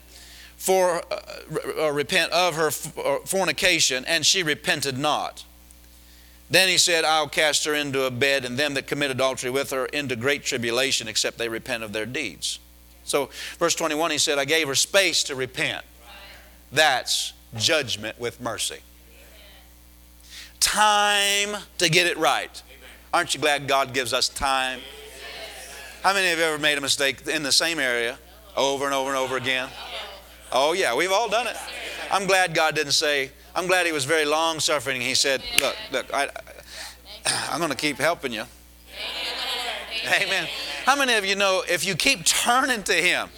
for 0.56 1.02
uh, 1.12 1.92
repent 1.92 2.32
of 2.32 2.56
her 2.56 2.70
fornication, 2.70 4.06
and 4.06 4.26
she 4.26 4.44
repented 4.44 4.98
not. 4.98 5.44
Then 6.52 6.68
he 6.68 6.78
said, 6.78 7.06
I'll 7.06 7.30
cast 7.30 7.66
her 7.66 7.74
into 7.74 8.04
a 8.04 8.12
bed, 8.12 8.46
and 8.46 8.58
them 8.58 8.74
that 8.76 8.86
commit 8.86 9.10
adultery 9.10 9.50
with 9.50 9.72
her 9.72 9.86
into 9.88 10.16
great 10.16 10.44
tribulation, 10.44 11.08
except 11.08 11.38
they 11.38 11.50
repent 11.50 11.82
of 11.82 11.94
their 11.94 12.06
deeds. 12.06 12.60
So, 13.06 13.30
verse 13.58 13.74
21, 13.74 14.12
he 14.12 14.18
said, 14.18 14.38
I 14.38 14.46
gave 14.46 14.68
her 14.68 14.76
space 14.76 15.24
to 15.24 15.36
repent. 15.36 15.84
That's 16.72 17.34
judgment 17.56 18.20
with 18.20 18.40
mercy. 18.40 18.80
Time 20.60 21.58
to 21.80 21.90
get 21.90 22.06
it 22.06 22.18
right. 22.18 22.62
Aren't 23.14 23.34
you 23.34 23.40
glad 23.40 23.68
God 23.68 23.94
gives 23.94 24.14
us 24.14 24.30
time? 24.30 24.80
How 26.02 26.14
many 26.14 26.32
of 26.32 26.40
you 26.40 26.46
ever 26.46 26.58
made 26.58 26.80
a 26.80 26.82
mistake 26.82 27.28
in 27.28 27.44
the 27.44 27.52
same 27.52 27.78
area 27.78 28.18
over 28.58 28.86
and 28.86 28.94
over 28.94 29.10
and 29.10 29.18
over 29.20 29.38
again? 29.38 29.70
Oh, 30.52 30.74
yeah, 30.74 30.96
we've 30.96 31.12
all 31.12 31.30
done 31.30 31.46
it. 31.46 31.56
I'm 32.12 32.26
glad 32.26 32.56
God 32.56 32.74
didn't 32.74 32.94
say, 32.94 33.30
I'm 33.54 33.68
glad 33.68 33.86
He 33.86 33.92
was 33.92 34.06
very 34.06 34.26
long 34.26 34.60
suffering. 34.60 35.00
He 35.00 35.14
said, 35.14 35.44
Look, 35.60 35.76
look, 35.92 36.12
I, 36.12 36.28
I'm 37.52 37.60
going 37.60 37.70
to 37.70 37.78
keep 37.78 37.98
helping 37.98 38.34
you. 38.34 38.46
Amen. 40.08 40.48
How 40.86 40.96
many 40.96 41.14
of 41.14 41.24
you 41.24 41.36
know 41.36 41.64
if 41.70 41.86
you 41.86 41.94
keep 41.94 42.26
turning 42.26 42.82
to 42.84 42.94
Him, 42.94 43.30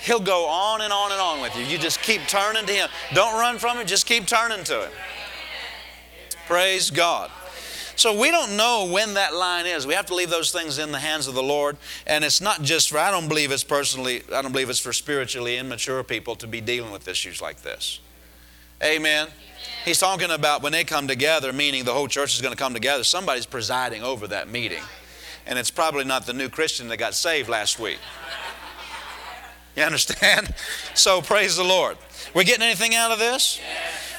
He'll 0.00 0.20
go 0.20 0.46
on 0.46 0.80
and 0.80 0.92
on 0.92 1.10
and 1.10 1.20
on 1.20 1.40
with 1.42 1.56
you. 1.56 1.64
You 1.64 1.76
just 1.76 2.00
keep 2.02 2.22
turning 2.28 2.66
to 2.66 2.72
Him. 2.72 2.88
Don't 3.14 3.34
run 3.34 3.58
from 3.58 3.78
Him, 3.78 3.86
just 3.86 4.06
keep 4.06 4.26
turning 4.26 4.62
to 4.64 4.84
Him. 4.84 4.90
Praise 6.46 6.90
God. 6.90 7.32
So 7.98 8.16
we 8.16 8.30
don't 8.30 8.56
know 8.56 8.88
when 8.92 9.14
that 9.14 9.34
line 9.34 9.66
is. 9.66 9.84
We 9.84 9.94
have 9.94 10.06
to 10.06 10.14
leave 10.14 10.30
those 10.30 10.52
things 10.52 10.78
in 10.78 10.92
the 10.92 11.00
hands 11.00 11.26
of 11.26 11.34
the 11.34 11.42
Lord. 11.42 11.76
And 12.06 12.24
it's 12.24 12.40
not 12.40 12.62
just 12.62 12.90
for, 12.90 12.98
I 12.98 13.10
don't 13.10 13.26
believe 13.26 13.50
it's 13.50 13.64
personally, 13.64 14.22
I 14.32 14.40
don't 14.40 14.52
believe 14.52 14.70
it's 14.70 14.78
for 14.78 14.92
spiritually 14.92 15.56
immature 15.56 16.04
people 16.04 16.36
to 16.36 16.46
be 16.46 16.60
dealing 16.60 16.92
with 16.92 17.08
issues 17.08 17.42
like 17.42 17.62
this. 17.62 17.98
Amen. 18.80 19.26
Amen. 19.26 19.28
He's 19.84 19.98
talking 19.98 20.30
about 20.30 20.62
when 20.62 20.70
they 20.70 20.84
come 20.84 21.08
together, 21.08 21.52
meaning 21.52 21.82
the 21.82 21.92
whole 21.92 22.06
church 22.06 22.36
is 22.36 22.40
going 22.40 22.54
to 22.54 22.56
come 22.56 22.72
together, 22.72 23.02
somebody's 23.02 23.46
presiding 23.46 24.04
over 24.04 24.28
that 24.28 24.48
meeting. 24.48 24.82
And 25.44 25.58
it's 25.58 25.72
probably 25.72 26.04
not 26.04 26.24
the 26.24 26.32
new 26.32 26.48
Christian 26.48 26.86
that 26.88 26.98
got 26.98 27.14
saved 27.14 27.48
last 27.48 27.80
week. 27.80 27.98
You 29.74 29.82
understand? 29.82 30.54
So 30.94 31.20
praise 31.22 31.56
the 31.56 31.64
Lord. 31.64 31.96
We're 32.34 32.42
getting 32.44 32.64
anything 32.64 32.94
out 32.94 33.12
of 33.12 33.20
this? 33.20 33.60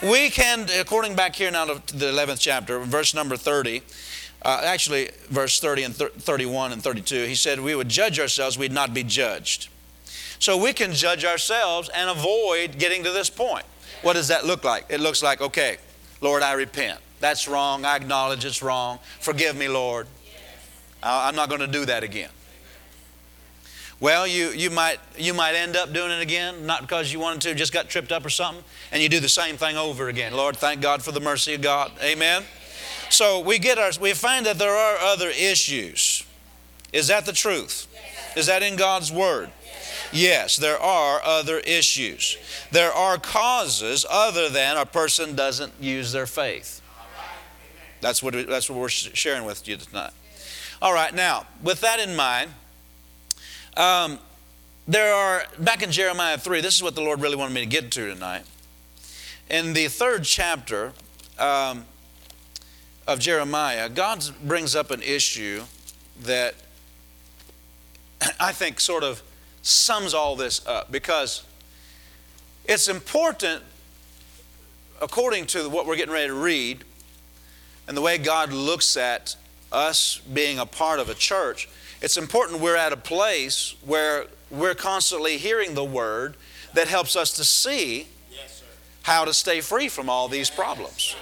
We 0.02 0.30
can, 0.30 0.68
according 0.80 1.16
back 1.16 1.36
here 1.36 1.52
now 1.52 1.66
to 1.66 1.98
the 1.98 2.06
11th 2.06 2.40
chapter, 2.40 2.80
verse 2.80 3.14
number 3.14 3.36
30, 3.36 3.82
uh, 4.44 4.62
actually, 4.64 5.10
verse 5.30 5.60
30 5.60 5.84
and 5.84 5.96
31 5.96 6.72
and 6.72 6.82
32, 6.82 7.26
he 7.26 7.36
said, 7.36 7.60
We 7.60 7.76
would 7.76 7.90
judge 7.90 8.18
ourselves, 8.18 8.58
we'd 8.58 8.72
not 8.72 8.94
be 8.94 9.04
judged. 9.04 9.68
So 10.40 10.56
we 10.56 10.72
can 10.72 10.94
judge 10.94 11.26
ourselves 11.26 11.90
and 11.94 12.10
avoid 12.10 12.80
getting 12.80 13.04
to 13.04 13.12
this 13.12 13.30
point. 13.30 13.66
What 14.02 14.14
does 14.14 14.30
that 14.30 14.46
look 14.46 14.64
like? 14.64 14.86
It 14.88 15.02
looks 15.02 15.22
like, 15.22 15.42
okay, 15.42 15.78
Lord, 16.22 16.44
I 16.44 16.54
repent. 16.54 17.02
That's 17.20 17.50
wrong. 17.50 17.84
I 17.84 17.98
acknowledge 17.98 18.46
it's 18.46 18.64
wrong. 18.64 19.00
Forgive 19.20 19.58
me, 19.58 19.68
Lord. 19.68 20.08
I'm 21.04 21.36
not 21.36 21.50
going 21.50 21.60
to 21.60 21.68
do 21.68 21.84
that 21.86 22.04
again. 22.04 22.30
Well, 24.02 24.26
you, 24.26 24.50
you, 24.50 24.70
might, 24.70 25.00
you 25.18 25.34
might 25.34 25.56
end 25.56 25.76
up 25.76 25.92
doing 25.92 26.12
it 26.12 26.22
again, 26.22 26.66
not 26.66 26.82
because 26.82 27.12
you 27.12 27.20
wanted 27.20 27.42
to, 27.42 27.56
just 27.56 27.74
got 27.74 27.90
tripped 27.90 28.14
up 28.14 28.26
or 28.26 28.30
something, 28.30 28.64
and 28.94 29.04
you 29.04 29.10
do 29.10 29.20
the 29.20 29.28
same 29.28 29.58
thing 29.58 29.76
over 29.76 30.08
again. 30.08 30.34
Lord, 30.34 30.56
thank 30.56 30.80
God 30.82 31.04
for 31.04 31.12
the 31.12 31.20
mercy 31.20 31.54
of 31.54 31.62
God. 31.62 31.92
Amen. 32.02 32.44
So 33.10 33.42
we 33.42 33.60
get 33.60 33.78
our 33.78 33.92
we 34.00 34.14
find 34.14 34.46
that 34.46 34.58
there 34.58 34.76
are 34.76 34.98
other 35.00 35.30
issues. 35.30 36.24
Is 36.94 37.08
that 37.08 37.26
the 37.26 37.34
truth? 37.34 37.88
Is 38.38 38.46
that 38.46 38.64
in 38.64 38.78
God's 38.78 39.12
word? 39.12 39.50
Yes, 40.12 40.58
there 40.58 40.80
are 40.80 41.22
other 41.24 41.60
issues. 41.60 42.38
There 42.72 42.92
are 42.92 43.18
causes 43.18 44.06
other 44.10 44.50
than 44.50 44.78
a 44.78 44.86
person 44.86 45.36
doesn't 45.36 45.74
use 45.80 46.12
their 46.12 46.26
faith. 46.26 46.82
That's 48.02 48.24
what, 48.24 48.34
that's 48.48 48.70
what 48.70 48.80
we're 48.80 48.90
sharing 48.90 49.44
with 49.44 49.68
you 49.68 49.76
tonight. 49.78 50.12
All 50.82 50.94
right, 50.94 51.14
now, 51.14 51.46
with 51.62 51.82
that 51.82 52.00
in 52.00 52.16
mind, 52.16 52.52
um, 53.78 54.20
there 54.88 55.14
are, 55.14 55.44
back 55.60 55.84
in 55.84 55.92
Jeremiah 55.92 56.38
3, 56.38 56.62
this 56.62 56.76
is 56.76 56.84
what 56.84 56.96
the 56.96 57.02
Lord 57.02 57.22
really 57.22 57.36
wanted 57.36 57.54
me 57.54 57.62
to 57.62 57.68
get 57.68 57.92
to 57.92 58.14
tonight. 58.14 58.44
In 59.50 59.74
the 59.74 59.88
third 59.88 60.24
chapter 60.24 60.94
um, 61.38 61.86
of 63.08 63.20
Jeremiah, 63.20 63.90
God 63.90 64.24
brings 64.44 64.76
up 64.76 64.92
an 64.92 65.02
issue 65.02 65.64
that 66.22 66.56
I 68.40 68.52
think 68.52 68.80
sort 68.80 69.04
of 69.04 69.22
sums 69.62 70.14
all 70.14 70.36
this 70.36 70.66
up 70.68 70.92
because 70.92 71.44
it's 72.66 72.88
important, 72.88 73.64
according 75.02 75.48
to 75.48 75.70
what 75.70 75.86
we're 75.86 75.96
getting 75.96 76.14
ready 76.14 76.28
to 76.28 76.34
read, 76.34 76.84
and 77.88 77.98
the 77.98 78.02
way 78.02 78.18
God 78.18 78.54
looks 78.54 78.96
at 78.98 79.36
us 79.72 80.20
being 80.32 80.60
a 80.60 80.66
part 80.66 81.00
of 81.00 81.10
a 81.10 81.16
church, 81.16 81.68
it's 82.02 82.18
important 82.18 82.62
we're 82.62 82.76
at 82.76 82.94
a 82.94 82.98
place 82.98 83.76
where 83.86 84.26
we're 84.50 84.76
constantly 84.76 85.38
hearing 85.38 85.74
the 85.76 85.84
word 85.84 86.36
that 86.74 86.88
helps 86.88 87.16
us 87.16 87.34
to 87.34 87.44
see 87.44 88.08
how 89.04 89.26
to 89.26 89.34
stay 89.34 89.62
free 89.62 89.90
from 89.90 90.10
all 90.10 90.28
these 90.28 90.50
problems. 90.50 91.16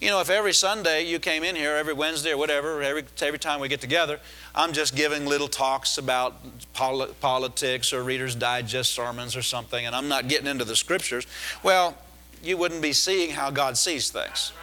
You 0.00 0.10
know, 0.10 0.20
if 0.20 0.28
every 0.28 0.52
Sunday 0.52 1.06
you 1.06 1.18
came 1.18 1.44
in 1.44 1.56
here, 1.56 1.76
every 1.76 1.94
Wednesday 1.94 2.32
or 2.32 2.36
whatever, 2.36 2.82
every, 2.82 3.04
every 3.22 3.38
time 3.38 3.60
we 3.60 3.68
get 3.68 3.80
together, 3.80 4.20
I'm 4.54 4.72
just 4.72 4.94
giving 4.94 5.24
little 5.24 5.48
talks 5.48 5.96
about 5.96 6.34
politics 6.74 7.92
or 7.92 8.02
Reader's 8.02 8.34
Digest 8.34 8.92
sermons 8.92 9.34
or 9.34 9.42
something, 9.42 9.86
and 9.86 9.94
I'm 9.94 10.08
not 10.08 10.28
getting 10.28 10.46
into 10.46 10.64
the 10.64 10.76
scriptures, 10.76 11.26
well, 11.62 11.96
you 12.42 12.58
wouldn't 12.58 12.82
be 12.82 12.92
seeing 12.92 13.30
how 13.30 13.50
God 13.50 13.78
sees 13.78 14.10
things. 14.10 14.52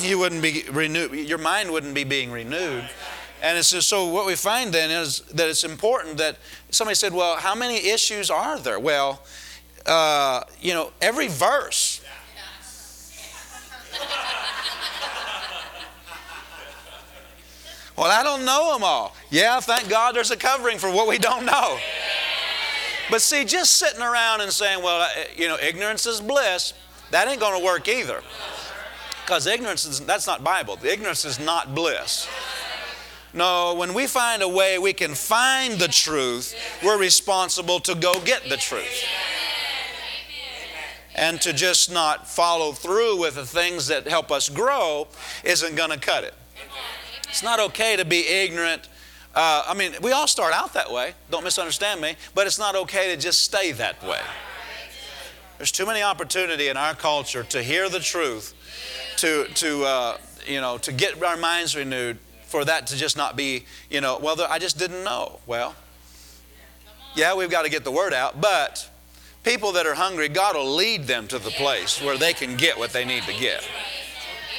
You 0.00 0.18
wouldn't 0.18 0.40
be 0.40 0.64
renewed, 0.70 1.12
your 1.12 1.36
mind 1.36 1.70
wouldn't 1.70 1.94
be 1.94 2.04
being 2.04 2.30
renewed. 2.30 2.88
And 3.44 3.58
it's 3.58 3.70
just, 3.70 3.90
so 3.90 4.06
what 4.06 4.24
we 4.24 4.36
find 4.36 4.72
then 4.72 4.90
is 4.90 5.20
that 5.34 5.50
it's 5.50 5.64
important 5.64 6.16
that 6.16 6.38
somebody 6.70 6.94
said, 6.94 7.12
well, 7.12 7.36
how 7.36 7.54
many 7.54 7.76
issues 7.90 8.30
are 8.30 8.58
there? 8.58 8.80
Well, 8.80 9.22
uh, 9.84 10.44
you 10.62 10.72
know, 10.72 10.92
every 11.02 11.28
verse. 11.28 12.00
Well, 17.98 18.10
I 18.10 18.22
don't 18.22 18.46
know 18.46 18.72
them 18.72 18.82
all. 18.82 19.14
Yeah, 19.30 19.60
thank 19.60 19.90
God 19.90 20.16
there's 20.16 20.30
a 20.30 20.38
covering 20.38 20.78
for 20.78 20.90
what 20.90 21.06
we 21.06 21.18
don't 21.18 21.44
know. 21.44 21.78
But 23.10 23.20
see, 23.20 23.44
just 23.44 23.74
sitting 23.76 24.00
around 24.00 24.40
and 24.40 24.50
saying, 24.50 24.82
well, 24.82 25.06
you 25.36 25.48
know, 25.48 25.58
ignorance 25.62 26.06
is 26.06 26.22
bliss, 26.22 26.72
that 27.10 27.28
ain't 27.28 27.40
going 27.40 27.60
to 27.60 27.64
work 27.64 27.88
either. 27.88 28.22
Because 29.22 29.46
ignorance 29.46 29.84
is, 29.84 30.00
that's 30.00 30.26
not 30.26 30.42
Bible. 30.42 30.78
Ignorance 30.82 31.26
is 31.26 31.38
not 31.38 31.74
bliss. 31.74 32.26
No, 33.34 33.74
when 33.74 33.94
we 33.94 34.06
find 34.06 34.42
a 34.42 34.48
way 34.48 34.78
we 34.78 34.92
can 34.92 35.14
find 35.14 35.74
the 35.74 35.88
truth, 35.88 36.54
we're 36.84 36.98
responsible 36.98 37.80
to 37.80 37.96
go 37.96 38.20
get 38.20 38.48
the 38.48 38.56
truth. 38.56 39.04
And 41.16 41.40
to 41.42 41.52
just 41.52 41.92
not 41.92 42.28
follow 42.28 42.72
through 42.72 43.20
with 43.20 43.34
the 43.34 43.44
things 43.44 43.88
that 43.88 44.06
help 44.06 44.30
us 44.30 44.48
grow 44.48 45.08
isn't 45.42 45.74
going 45.74 45.90
to 45.90 45.98
cut 45.98 46.22
it. 46.24 46.34
It's 47.28 47.42
not 47.42 47.58
okay 47.58 47.96
to 47.96 48.04
be 48.04 48.26
ignorant. 48.26 48.88
Uh, 49.34 49.64
I 49.66 49.74
mean, 49.74 49.94
we 50.00 50.12
all 50.12 50.28
start 50.28 50.54
out 50.54 50.72
that 50.74 50.92
way. 50.92 51.14
Don't 51.30 51.42
misunderstand 51.42 52.00
me. 52.00 52.14
But 52.34 52.46
it's 52.46 52.58
not 52.58 52.76
okay 52.76 53.12
to 53.12 53.20
just 53.20 53.42
stay 53.42 53.72
that 53.72 54.00
way. 54.04 54.20
There's 55.58 55.72
too 55.72 55.86
many 55.86 56.02
opportunity 56.02 56.68
in 56.68 56.76
our 56.76 56.94
culture 56.94 57.42
to 57.44 57.62
hear 57.62 57.88
the 57.88 58.00
truth, 58.00 58.54
to 59.18 59.46
to 59.54 59.84
uh, 59.84 60.18
you 60.46 60.60
know 60.60 60.78
to 60.78 60.92
get 60.92 61.22
our 61.22 61.36
minds 61.36 61.76
renewed. 61.76 62.18
For 62.54 62.64
that 62.66 62.86
to 62.86 62.96
just 62.96 63.16
not 63.16 63.34
be 63.34 63.64
you 63.90 64.00
know 64.00 64.16
well 64.22 64.40
I 64.48 64.60
just 64.60 64.78
didn't 64.78 65.02
know. 65.02 65.40
Well, 65.44 65.74
yeah, 67.16 67.34
we've 67.34 67.50
got 67.50 67.62
to 67.62 67.68
get 67.68 67.82
the 67.82 67.90
word 67.90 68.14
out, 68.14 68.40
but 68.40 68.88
people 69.42 69.72
that 69.72 69.86
are 69.86 69.94
hungry, 69.94 70.28
God 70.28 70.54
will 70.54 70.72
lead 70.72 71.08
them 71.08 71.26
to 71.26 71.40
the 71.40 71.50
place 71.50 72.00
where 72.00 72.16
they 72.16 72.32
can 72.32 72.56
get 72.56 72.78
what 72.78 72.92
they 72.92 73.04
need 73.04 73.24
to 73.24 73.32
get. 73.32 73.68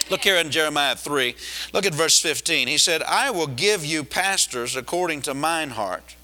Look 0.10 0.26
here 0.26 0.36
in 0.36 0.52
Jeremiah 0.52 0.98
3. 0.98 1.36
Look 1.72 1.86
at 1.86 1.96
verse 1.96 2.20
15. 2.20 2.68
He 2.68 2.78
said, 2.78 3.02
I 3.02 3.32
will 3.32 3.48
give 3.48 3.86
you 3.86 4.04
pastors 4.04 4.76
according 4.76 5.22
to 5.22 5.34
mine 5.34 5.70
heart. 5.70 6.18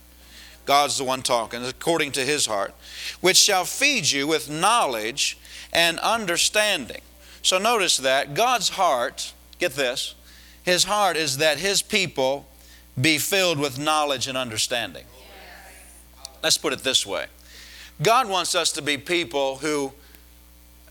God's 0.66 0.98
the 0.98 1.06
one 1.06 1.22
talking, 1.22 1.64
according 1.64 2.12
to 2.12 2.26
his 2.26 2.48
heart, 2.48 2.74
which 3.22 3.38
shall 3.38 3.64
feed 3.64 4.12
you 4.12 4.28
with 4.28 4.50
knowledge 4.50 5.38
and 5.72 6.00
understanding. 6.00 7.00
So 7.42 7.58
notice 7.58 7.96
that 7.96 8.34
God's 8.34 8.68
heart, 8.72 9.32
get 9.58 9.76
this, 9.76 10.16
his 10.64 10.84
heart 10.84 11.18
is 11.18 11.38
that 11.38 11.58
his 11.58 11.82
people 11.82 12.48
be 13.00 13.18
filled 13.18 13.60
with 13.60 13.80
knowledge 13.80 14.28
and 14.28 14.38
understanding. 14.38 15.06
Let's 16.44 16.58
put 16.58 16.74
it 16.74 16.80
this 16.80 17.06
way 17.06 17.28
God 18.02 18.28
wants 18.28 18.56
us 18.56 18.72
to 18.74 18.82
be 18.82 18.98
people 18.98 19.58
who, 19.58 19.94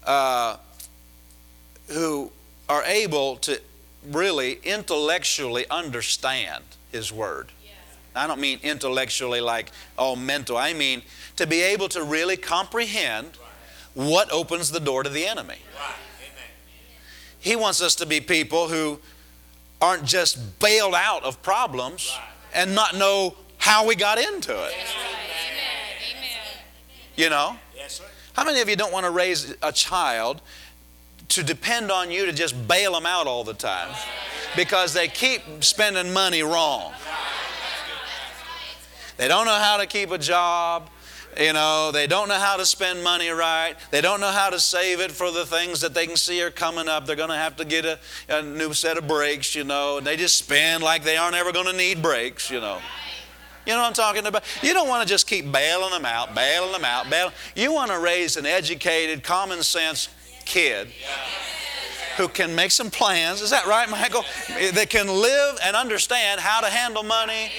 uh, 0.05 0.57
who 1.89 2.31
are 2.69 2.85
able 2.85 3.37
to 3.37 3.61
really 4.11 4.61
intellectually 4.63 5.67
understand 5.69 6.63
His 6.93 7.13
Word. 7.13 7.49
I 8.15 8.27
don't 8.27 8.41
mean 8.41 8.59
intellectually 8.63 9.41
like, 9.41 9.71
oh, 9.99 10.17
mental. 10.17 10.57
I 10.57 10.73
mean 10.73 11.03
to 11.37 11.47
be 11.47 11.63
able 11.63 11.89
to 11.91 12.03
really 12.03 12.37
comprehend 12.37 13.37
what 13.95 14.31
opens 14.33 14.71
the 14.71 14.81
door 14.81 15.03
to 15.03 15.09
the 15.09 15.27
enemy. 15.27 15.59
He 17.39 17.57
wants 17.57 17.81
us 17.81 17.95
to 17.97 18.07
be 18.07 18.21
people 18.21 18.69
who 18.69 19.01
aren't 19.81 20.05
just 20.05 20.59
bailed 20.59 20.95
out 20.95 21.25
of 21.25 21.43
problems 21.43 22.17
and 22.55 22.75
not 22.75 22.97
know 22.97 23.37
how 23.59 23.87
we 23.87 23.95
got 23.95 24.19
into 24.19 24.53
it. 24.53 24.75
You 27.17 27.31
know? 27.31 27.57
How 28.35 28.45
many 28.45 28.61
of 28.61 28.69
you 28.69 28.77
don't 28.77 28.93
want 28.93 29.05
to 29.05 29.11
raise 29.11 29.55
a 29.63 29.73
child 29.73 30.41
to 31.31 31.43
depend 31.43 31.91
on 31.91 32.11
you 32.11 32.27
to 32.27 32.33
just 32.33 32.69
bail 32.69 32.93
them 32.93 33.07
out 33.07 33.27
all 33.27 33.45
the 33.45 33.55
time 33.55 33.89
because 34.57 34.93
they 34.93 35.09
keep 35.09 35.43
spending 35.61 36.13
money 36.13 36.43
wrong. 36.43 36.93
They 39.17 39.29
don't 39.29 39.47
know 39.47 39.59
how 39.59 39.77
to 39.77 39.87
keep 39.87 40.11
a 40.11 40.19
job. 40.19 40.89
You 41.39 41.53
know, 41.53 41.91
they 41.93 42.07
don't 42.07 42.29
know 42.29 42.39
how 42.39 42.57
to 42.57 42.67
spend 42.67 43.05
money 43.05 43.29
right. 43.29 43.75
They 43.91 44.01
don't 44.01 44.21
know 44.21 44.31
how 44.31 44.51
to 44.51 44.59
save 44.59 45.01
it 45.01 45.13
for 45.13 45.31
the 45.31 45.47
things 45.47 45.81
that 45.81 45.95
they 45.95 46.07
can 46.07 46.17
see 46.17 46.43
are 46.43 46.51
coming 46.51 46.89
up. 46.89 47.07
They're 47.07 47.17
going 47.17 47.31
to 47.31 47.37
have 47.37 47.57
to 47.57 47.65
get 47.65 47.85
a, 47.85 47.99
a 48.29 48.43
new 48.43 48.73
set 48.73 48.99
of 48.99 49.07
brakes, 49.07 49.55
you 49.55 49.65
know, 49.65 49.99
and 49.99 50.07
they 50.07 50.17
just 50.17 50.37
spend 50.37 50.83
like 50.83 51.05
they 51.05 51.17
aren't 51.17 51.37
ever 51.37 51.53
going 51.53 51.67
to 51.67 51.77
need 51.77 52.03
brakes, 52.03 52.51
you 52.51 52.61
know. 52.61 52.79
You 53.67 53.75
know 53.75 53.81
what 53.81 53.89
I'm 53.89 53.93
talking 53.93 54.27
about? 54.27 54.43
You 54.63 54.73
don't 54.73 54.89
want 54.89 55.07
to 55.07 55.09
just 55.09 55.27
keep 55.27 55.53
bailing 55.53 55.91
them 55.91 56.05
out, 56.05 56.35
bailing 56.35 56.73
them 56.73 56.85
out, 56.85 57.09
bailing. 57.09 57.33
You 57.55 57.73
want 57.73 57.91
to 57.91 57.99
raise 58.01 58.37
an 58.37 58.47
educated, 58.47 59.23
common 59.23 59.63
sense 59.63 60.09
kid 60.45 60.89
who 62.17 62.29
can 62.29 62.55
make 62.55 62.71
some 62.71 62.91
plans. 62.91 63.41
Is 63.41 63.51
that 63.51 63.67
right, 63.67 63.89
Michael? 63.89 64.25
That 64.73 64.91
can 64.91 65.07
live 65.09 65.59
and 65.65 65.77
understand 65.77 66.41
how 66.41 66.61
to 66.61 66.69
handle 66.69 67.03
money. 67.03 67.51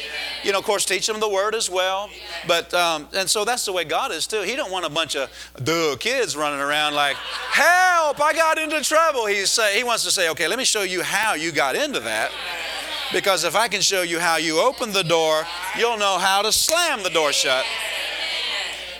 You 0.43 0.51
know, 0.51 0.59
of 0.59 0.65
course, 0.65 0.85
teach 0.85 1.07
them 1.07 1.19
the 1.19 1.29
word 1.29 1.55
as 1.55 1.69
well. 1.69 2.09
But 2.47 2.73
um, 2.73 3.07
and 3.13 3.29
so 3.29 3.45
that's 3.45 3.65
the 3.65 3.73
way 3.73 3.83
God 3.83 4.11
is 4.11 4.27
too. 4.27 4.41
He 4.41 4.55
don't 4.55 4.71
want 4.71 4.85
a 4.85 4.89
bunch 4.89 5.15
of 5.15 5.29
duh 5.63 5.95
kids 5.97 6.35
running 6.35 6.59
around 6.59 6.93
like, 6.95 7.15
"Help! 7.15 8.19
I 8.21 8.33
got 8.33 8.57
into 8.57 8.81
trouble." 8.81 9.25
He 9.25 9.45
say 9.45 9.77
he 9.77 9.83
wants 9.83 10.03
to 10.03 10.11
say, 10.11 10.29
"Okay, 10.29 10.47
let 10.47 10.57
me 10.57 10.65
show 10.65 10.83
you 10.83 11.01
how 11.01 11.33
you 11.33 11.51
got 11.51 11.75
into 11.75 11.99
that." 12.01 12.31
Because 13.13 13.43
if 13.43 13.55
I 13.55 13.67
can 13.67 13.81
show 13.81 14.03
you 14.03 14.19
how 14.19 14.37
you 14.37 14.59
open 14.59 14.93
the 14.93 15.03
door, 15.03 15.45
you'll 15.77 15.97
know 15.97 16.17
how 16.17 16.41
to 16.41 16.51
slam 16.51 17.03
the 17.03 17.09
door 17.09 17.33
shut. 17.33 17.65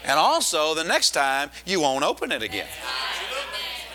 And 0.04 0.20
also, 0.20 0.74
the 0.74 0.84
next 0.84 1.12
time, 1.12 1.50
you 1.66 1.80
won't 1.80 2.04
open 2.04 2.32
it 2.32 2.42
again. 2.42 2.68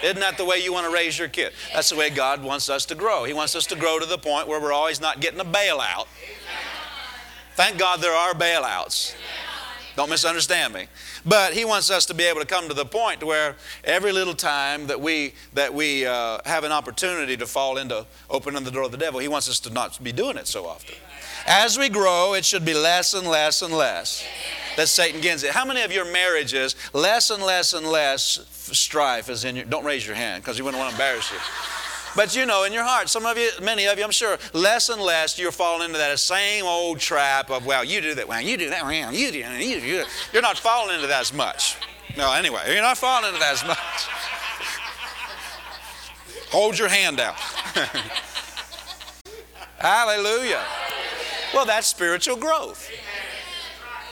Isn't 0.03 0.21
that 0.21 0.37
the 0.37 0.45
way 0.45 0.59
you 0.59 0.73
want 0.73 0.87
to 0.87 0.93
raise 0.93 1.19
your 1.19 1.29
kid? 1.29 1.53
That's 1.73 1.91
the 1.91 1.97
way 1.97 2.11
God 2.11 2.43
wants 2.43 2.69
us 2.69 2.85
to 2.87 2.95
grow. 2.95 3.25
He 3.25 3.33
wants 3.33 3.55
us 3.55 3.67
to 3.67 3.77
grow 3.77 3.99
to 3.99 4.07
the 4.07 4.19
point 4.19 4.47
where 4.47 4.61
we're 4.61 4.73
always 4.73 5.01
not 5.01 5.21
getting 5.21 5.41
a 5.41 5.45
bailout. 5.45 6.07
Thank 7.55 7.79
God 7.79 8.01
there 8.01 8.13
are 8.13 8.35
bailouts. 8.35 9.15
Don't 9.97 10.11
misunderstand 10.11 10.75
me. 10.75 10.89
But 11.25 11.55
he 11.55 11.65
wants 11.65 11.91
us 11.91 12.05
to 12.07 12.15
be 12.15 12.25
able 12.25 12.41
to 12.41 12.47
come 12.47 12.69
to 12.69 12.75
the 12.75 12.85
point 12.85 13.25
where 13.25 13.57
every 13.83 14.13
little 14.13 14.35
time 14.35 14.87
that 14.89 15.01
we 15.01 15.33
that 15.55 15.73
we 15.73 16.05
uh, 16.05 16.39
have 16.45 16.65
an 16.65 16.73
opportunity 16.73 17.35
to 17.39 17.47
fall 17.47 17.79
into 17.79 18.05
opening 18.29 18.63
the 18.63 18.71
door 18.71 18.83
of 18.83 18.93
the 18.93 18.99
devil, 18.99 19.21
he 19.21 19.29
wants 19.29 19.49
us 19.49 19.59
to 19.61 19.71
not 19.71 20.03
be 20.05 20.13
doing 20.13 20.37
it 20.37 20.47
so 20.47 20.67
often. 20.67 20.95
As 21.47 21.79
we 21.79 21.89
grow, 21.89 22.35
it 22.35 22.45
should 22.45 22.65
be 22.65 22.75
less 22.75 23.15
and 23.15 23.27
less 23.27 23.63
and 23.63 23.73
less 23.73 24.25
that 24.77 24.89
Satan 24.89 25.21
gets 25.21 25.43
it. 25.43 25.53
How 25.53 25.65
many 25.65 25.83
of 25.83 25.93
your 25.93 26.05
marriages, 26.11 26.75
less 26.93 27.31
and 27.31 27.43
less 27.43 27.73
and 27.73 27.87
less 27.87 28.41
strife 28.73 29.31
is 29.31 29.45
in 29.45 29.57
your, 29.57 29.65
don't 29.65 29.85
raise 29.85 30.07
your 30.07 30.17
hand 30.17 30.43
because 30.43 30.59
you 30.59 30.65
wouldn't 30.65 30.81
want 30.81 30.91
to 30.91 30.97
embarrass 30.97 31.31
you. 31.31 31.39
But 32.17 32.35
you 32.35 32.47
know, 32.47 32.65
in 32.65 32.73
your 32.73 32.83
heart, 32.83 33.09
some 33.11 33.27
of 33.27 33.37
you, 33.37 33.51
many 33.63 33.87
of 33.87 33.99
you, 33.99 34.05
I'm 34.05 34.11
sure, 34.11 34.39
less 34.55 34.89
and 34.89 35.01
less 35.01 35.39
you're 35.39 35.53
falling 35.53 35.85
into 35.85 35.99
that 35.99 36.19
same 36.19 36.65
old 36.65 36.99
trap 36.99 37.51
of, 37.51 37.67
well, 37.67 37.85
you 37.85 38.01
do 38.01 38.15
that, 38.15 38.27
well, 38.27 38.41
you 38.41 38.57
do 38.57 38.71
that, 38.71 38.85
well, 38.85 39.13
you 39.13 39.31
do 39.31 39.43
that, 39.43 39.63
you 39.63 39.81
do 39.81 39.97
that. 39.99 40.09
You're 40.33 40.43
not 40.43 40.57
falling 40.59 40.95
into 40.95 41.07
that 41.09 41.21
as 41.21 41.35
much. 41.35 41.77
No, 42.17 42.33
anyway, 42.33 42.73
you're 42.73 42.83
not 42.83 42.97
falling 42.97 43.29
into 43.29 43.39
that 43.39 43.53
as 43.53 43.65
much. 43.67 43.79
Hold 46.51 46.79
your 46.79 46.89
hand 46.89 47.21
out. 47.21 47.35
Hallelujah. 49.79 50.65
Well, 51.55 51.67
that's 51.67 51.87
spiritual 51.87 52.37
growth. 52.37 52.91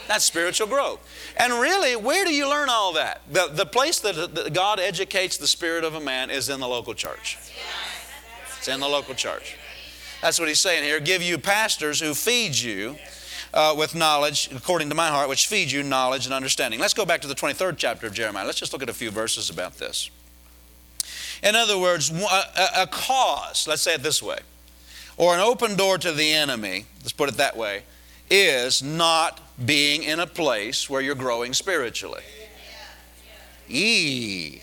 That's 0.06 0.24
spiritual 0.24 0.66
growth. 0.66 1.00
And 1.36 1.52
really, 1.54 1.96
where 1.96 2.24
do 2.24 2.34
you 2.34 2.48
learn 2.48 2.68
all 2.68 2.92
that? 2.94 3.22
The, 3.30 3.48
the 3.50 3.66
place 3.66 4.00
that 4.00 4.52
God 4.52 4.78
educates 4.78 5.36
the 5.36 5.46
spirit 5.46 5.84
of 5.84 5.94
a 5.94 6.00
man 6.00 6.30
is 6.30 6.48
in 6.48 6.60
the 6.60 6.68
local 6.68 6.94
church. 6.94 7.38
It's 8.58 8.68
in 8.68 8.80
the 8.80 8.88
local 8.88 9.14
church. 9.14 9.56
That's 10.20 10.38
what 10.38 10.48
he's 10.48 10.60
saying 10.60 10.84
here. 10.84 11.00
Give 11.00 11.22
you 11.22 11.38
pastors 11.38 12.00
who 12.00 12.14
feed 12.14 12.56
you 12.56 12.96
uh, 13.52 13.74
with 13.76 13.94
knowledge, 13.94 14.50
according 14.54 14.88
to 14.88 14.94
my 14.94 15.08
heart, 15.08 15.28
which 15.28 15.46
feed 15.46 15.70
you 15.70 15.82
knowledge 15.82 16.26
and 16.26 16.34
understanding. 16.34 16.80
Let's 16.80 16.94
go 16.94 17.04
back 17.04 17.20
to 17.22 17.28
the 17.28 17.34
23rd 17.34 17.76
chapter 17.76 18.06
of 18.06 18.14
Jeremiah. 18.14 18.44
Let's 18.44 18.58
just 18.58 18.72
look 18.72 18.82
at 18.82 18.88
a 18.88 18.94
few 18.94 19.10
verses 19.10 19.50
about 19.50 19.78
this. 19.78 20.10
In 21.42 21.54
other 21.54 21.78
words, 21.78 22.10
a, 22.10 22.82
a 22.82 22.86
cause, 22.86 23.66
let's 23.68 23.82
say 23.82 23.94
it 23.94 24.02
this 24.02 24.22
way, 24.22 24.38
or 25.16 25.34
an 25.34 25.40
open 25.40 25.76
door 25.76 25.98
to 25.98 26.12
the 26.12 26.32
enemy, 26.32 26.86
let's 27.00 27.12
put 27.12 27.28
it 27.28 27.36
that 27.36 27.56
way, 27.56 27.82
is 28.30 28.82
not 28.82 29.40
being 29.64 30.02
in 30.02 30.18
a 30.18 30.26
place 30.26 30.88
where 30.88 31.00
you're 31.00 31.14
growing 31.14 31.52
spiritually. 31.52 32.22
E. 33.68 34.60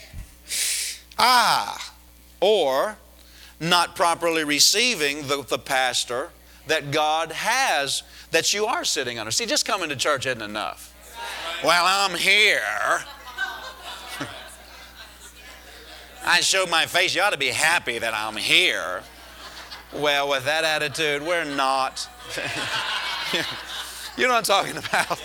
Ah. 1.18 1.94
Or 2.40 2.98
not 3.60 3.96
properly 3.96 4.44
receiving 4.44 5.28
the, 5.28 5.44
the 5.48 5.60
pastor 5.60 6.30
that 6.68 6.92
God 6.92 7.32
has 7.32 8.04
that 8.32 8.54
you 8.54 8.66
are 8.66 8.84
sitting 8.84 9.20
under. 9.20 9.32
See, 9.32 9.46
just 9.46 9.66
coming 9.66 9.90
to 9.90 9.96
church 9.96 10.26
isn't 10.26 10.42
enough. 10.42 10.88
Well, 11.64 11.86
I'm 11.86 12.18
here. 12.18 12.62
I 16.26 16.42
showed 16.42 16.70
my 16.70 16.88
face. 16.88 17.14
You 17.14 17.22
ought 17.22 17.34
to 17.34 17.38
be 17.38 17.50
happy 17.50 18.00
that 18.00 18.16
I'm 18.16 18.36
here. 18.36 19.04
Well, 19.94 20.30
with 20.30 20.46
that 20.46 20.64
attitude, 20.64 21.22
we're 21.22 21.44
not. 21.44 22.08
you 24.18 24.24
know 24.24 24.34
what 24.34 24.38
I'm 24.38 24.44
talking 24.44 24.78
about? 24.78 25.22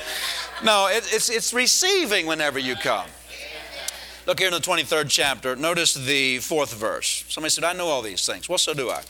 No, 0.64 0.88
it, 0.88 1.08
it's, 1.12 1.28
it's 1.28 1.52
receiving 1.52 2.26
whenever 2.26 2.58
you 2.58 2.74
come. 2.74 3.06
Look 4.26 4.40
here 4.40 4.48
in 4.48 4.54
the 4.54 4.60
23rd 4.60 5.06
chapter. 5.08 5.54
Notice 5.54 5.94
the 5.94 6.38
fourth 6.38 6.74
verse. 6.74 7.24
Somebody 7.28 7.50
said, 7.50 7.62
I 7.62 7.74
know 7.74 7.86
all 7.86 8.02
these 8.02 8.26
things. 8.26 8.48
Well, 8.48 8.58
so 8.58 8.74
do 8.74 8.90
I. 8.90 9.02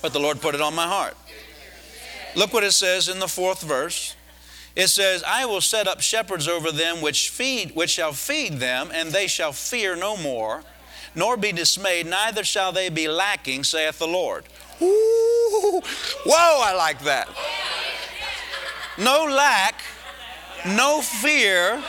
But 0.00 0.12
the 0.12 0.20
Lord 0.20 0.40
put 0.40 0.54
it 0.54 0.60
on 0.60 0.74
my 0.74 0.86
heart. 0.86 1.16
Look 2.36 2.52
what 2.52 2.62
it 2.62 2.72
says 2.72 3.08
in 3.08 3.18
the 3.18 3.26
fourth 3.26 3.62
verse. 3.62 4.14
It 4.76 4.88
says, 4.88 5.24
I 5.26 5.46
will 5.46 5.60
set 5.60 5.88
up 5.88 6.00
shepherds 6.00 6.46
over 6.46 6.70
them 6.70 7.00
which 7.00 7.30
feed, 7.30 7.74
which 7.74 7.90
shall 7.90 8.12
feed 8.12 8.54
them, 8.54 8.90
and 8.92 9.10
they 9.10 9.26
shall 9.26 9.52
fear 9.52 9.96
no 9.96 10.16
more, 10.16 10.62
nor 11.14 11.36
be 11.36 11.52
dismayed, 11.52 12.06
neither 12.06 12.44
shall 12.44 12.72
they 12.72 12.88
be 12.88 13.08
lacking, 13.08 13.64
saith 13.64 13.98
the 13.98 14.06
Lord. 14.06 14.44
Ooh, 14.82 15.80
whoa, 16.24 16.62
I 16.64 16.74
like 16.76 17.00
that. 17.04 17.28
No 18.98 19.24
lack, 19.24 19.82
no 20.66 21.00
fear, 21.00 21.82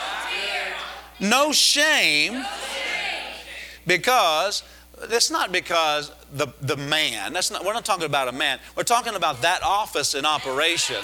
no 1.20 1.52
shame, 1.52 2.44
because 3.86 4.62
it's 5.02 5.30
not 5.30 5.52
because 5.52 6.10
the, 6.32 6.48
the 6.60 6.76
man, 6.76 7.32
that's 7.32 7.50
not, 7.50 7.64
we're 7.64 7.72
not 7.72 7.84
talking 7.84 8.06
about 8.06 8.28
a 8.28 8.32
man, 8.32 8.58
we're 8.76 8.82
talking 8.82 9.14
about 9.14 9.42
that 9.42 9.62
office 9.62 10.14
in 10.14 10.24
operation. 10.24 11.02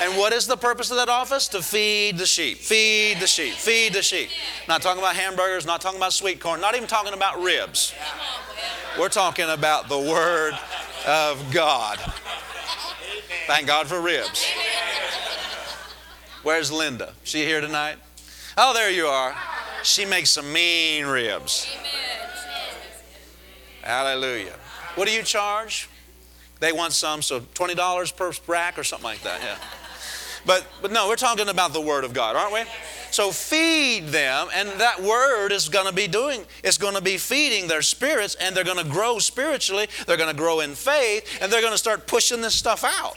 And 0.00 0.16
what 0.16 0.32
is 0.32 0.46
the 0.46 0.56
purpose 0.56 0.90
of 0.90 0.96
that 0.96 1.08
office? 1.08 1.48
To 1.48 1.62
feed 1.62 2.18
the 2.18 2.26
sheep. 2.26 2.58
Feed 2.58 3.18
the 3.18 3.26
sheep. 3.26 3.54
Feed 3.54 3.92
the 3.92 4.02
sheep. 4.02 4.28
Not 4.68 4.80
talking 4.80 5.02
about 5.02 5.16
hamburgers, 5.16 5.66
not 5.66 5.80
talking 5.80 5.98
about 5.98 6.12
sweet 6.12 6.40
corn, 6.40 6.60
not 6.60 6.76
even 6.76 6.88
talking 6.88 7.12
about 7.12 7.42
ribs. 7.42 7.92
We're 8.98 9.08
talking 9.08 9.48
about 9.50 9.88
the 9.88 9.98
Word 9.98 10.54
of 11.06 11.52
God. 11.52 11.98
Thank 13.46 13.66
God 13.66 13.86
for 13.86 14.00
ribs. 14.00 14.46
Where's 16.42 16.70
Linda? 16.70 17.12
She 17.24 17.44
here 17.44 17.60
tonight? 17.60 17.96
Oh, 18.56 18.72
there 18.74 18.90
you 18.90 19.06
are. 19.06 19.34
She 19.82 20.04
makes 20.04 20.30
some 20.30 20.52
mean 20.52 21.06
ribs. 21.06 21.66
Hallelujah. 23.82 24.54
What 24.94 25.08
do 25.08 25.14
you 25.14 25.22
charge? 25.22 25.88
They 26.60 26.72
want 26.72 26.92
some, 26.92 27.22
so 27.22 27.40
$20 27.40 28.16
per 28.16 28.32
rack 28.46 28.78
or 28.78 28.84
something 28.84 29.04
like 29.04 29.22
that. 29.22 29.40
Yeah. 29.42 29.56
But, 30.48 30.66
but 30.80 30.90
no, 30.90 31.08
we're 31.08 31.16
talking 31.16 31.50
about 31.50 31.74
the 31.74 31.80
Word 31.82 32.04
of 32.04 32.14
God, 32.14 32.34
aren't 32.34 32.54
we? 32.54 32.62
So 33.10 33.32
feed 33.32 34.06
them, 34.06 34.48
and 34.54 34.70
that 34.80 34.98
Word 34.98 35.52
is 35.52 35.68
going 35.68 35.84
to 35.84 35.92
be 35.92 36.08
doing, 36.08 36.46
it's 36.64 36.78
going 36.78 36.94
to 36.94 37.02
be 37.02 37.18
feeding 37.18 37.68
their 37.68 37.82
spirits, 37.82 38.34
and 38.36 38.56
they're 38.56 38.64
going 38.64 38.82
to 38.82 38.90
grow 38.90 39.18
spiritually, 39.18 39.88
they're 40.06 40.16
going 40.16 40.30
to 40.30 40.36
grow 40.36 40.60
in 40.60 40.74
faith, 40.74 41.38
and 41.42 41.52
they're 41.52 41.60
going 41.60 41.74
to 41.74 41.78
start 41.78 42.06
pushing 42.06 42.40
this 42.40 42.54
stuff 42.54 42.82
out. 42.82 43.12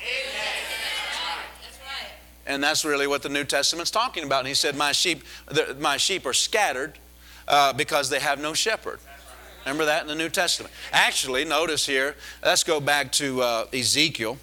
And 2.45 2.61
that's 2.61 2.83
really 2.83 3.07
what 3.07 3.21
the 3.23 3.29
New 3.29 3.45
Testament's 3.45 3.91
talking 3.91 4.25
about. 4.25 4.39
And 4.39 4.49
he 4.49 4.53
said, 4.53 4.75
My 4.75 4.91
sheep, 4.91 5.23
my 5.79 5.95
sheep 5.95 6.25
are 6.25 6.33
scattered 6.33 6.99
uh, 7.47 7.71
because 7.71 8.09
they 8.09 8.19
have 8.19 8.41
no 8.41 8.53
shepherd. 8.53 8.99
Remember 9.63 9.85
that 9.85 10.01
in 10.01 10.09
the 10.09 10.15
New 10.15 10.27
Testament. 10.27 10.73
Actually, 10.91 11.45
notice 11.45 11.85
here, 11.85 12.17
let's 12.43 12.65
go 12.65 12.81
back 12.81 13.09
to 13.13 13.41
uh, 13.41 13.65
Ezekiel. 13.71 14.37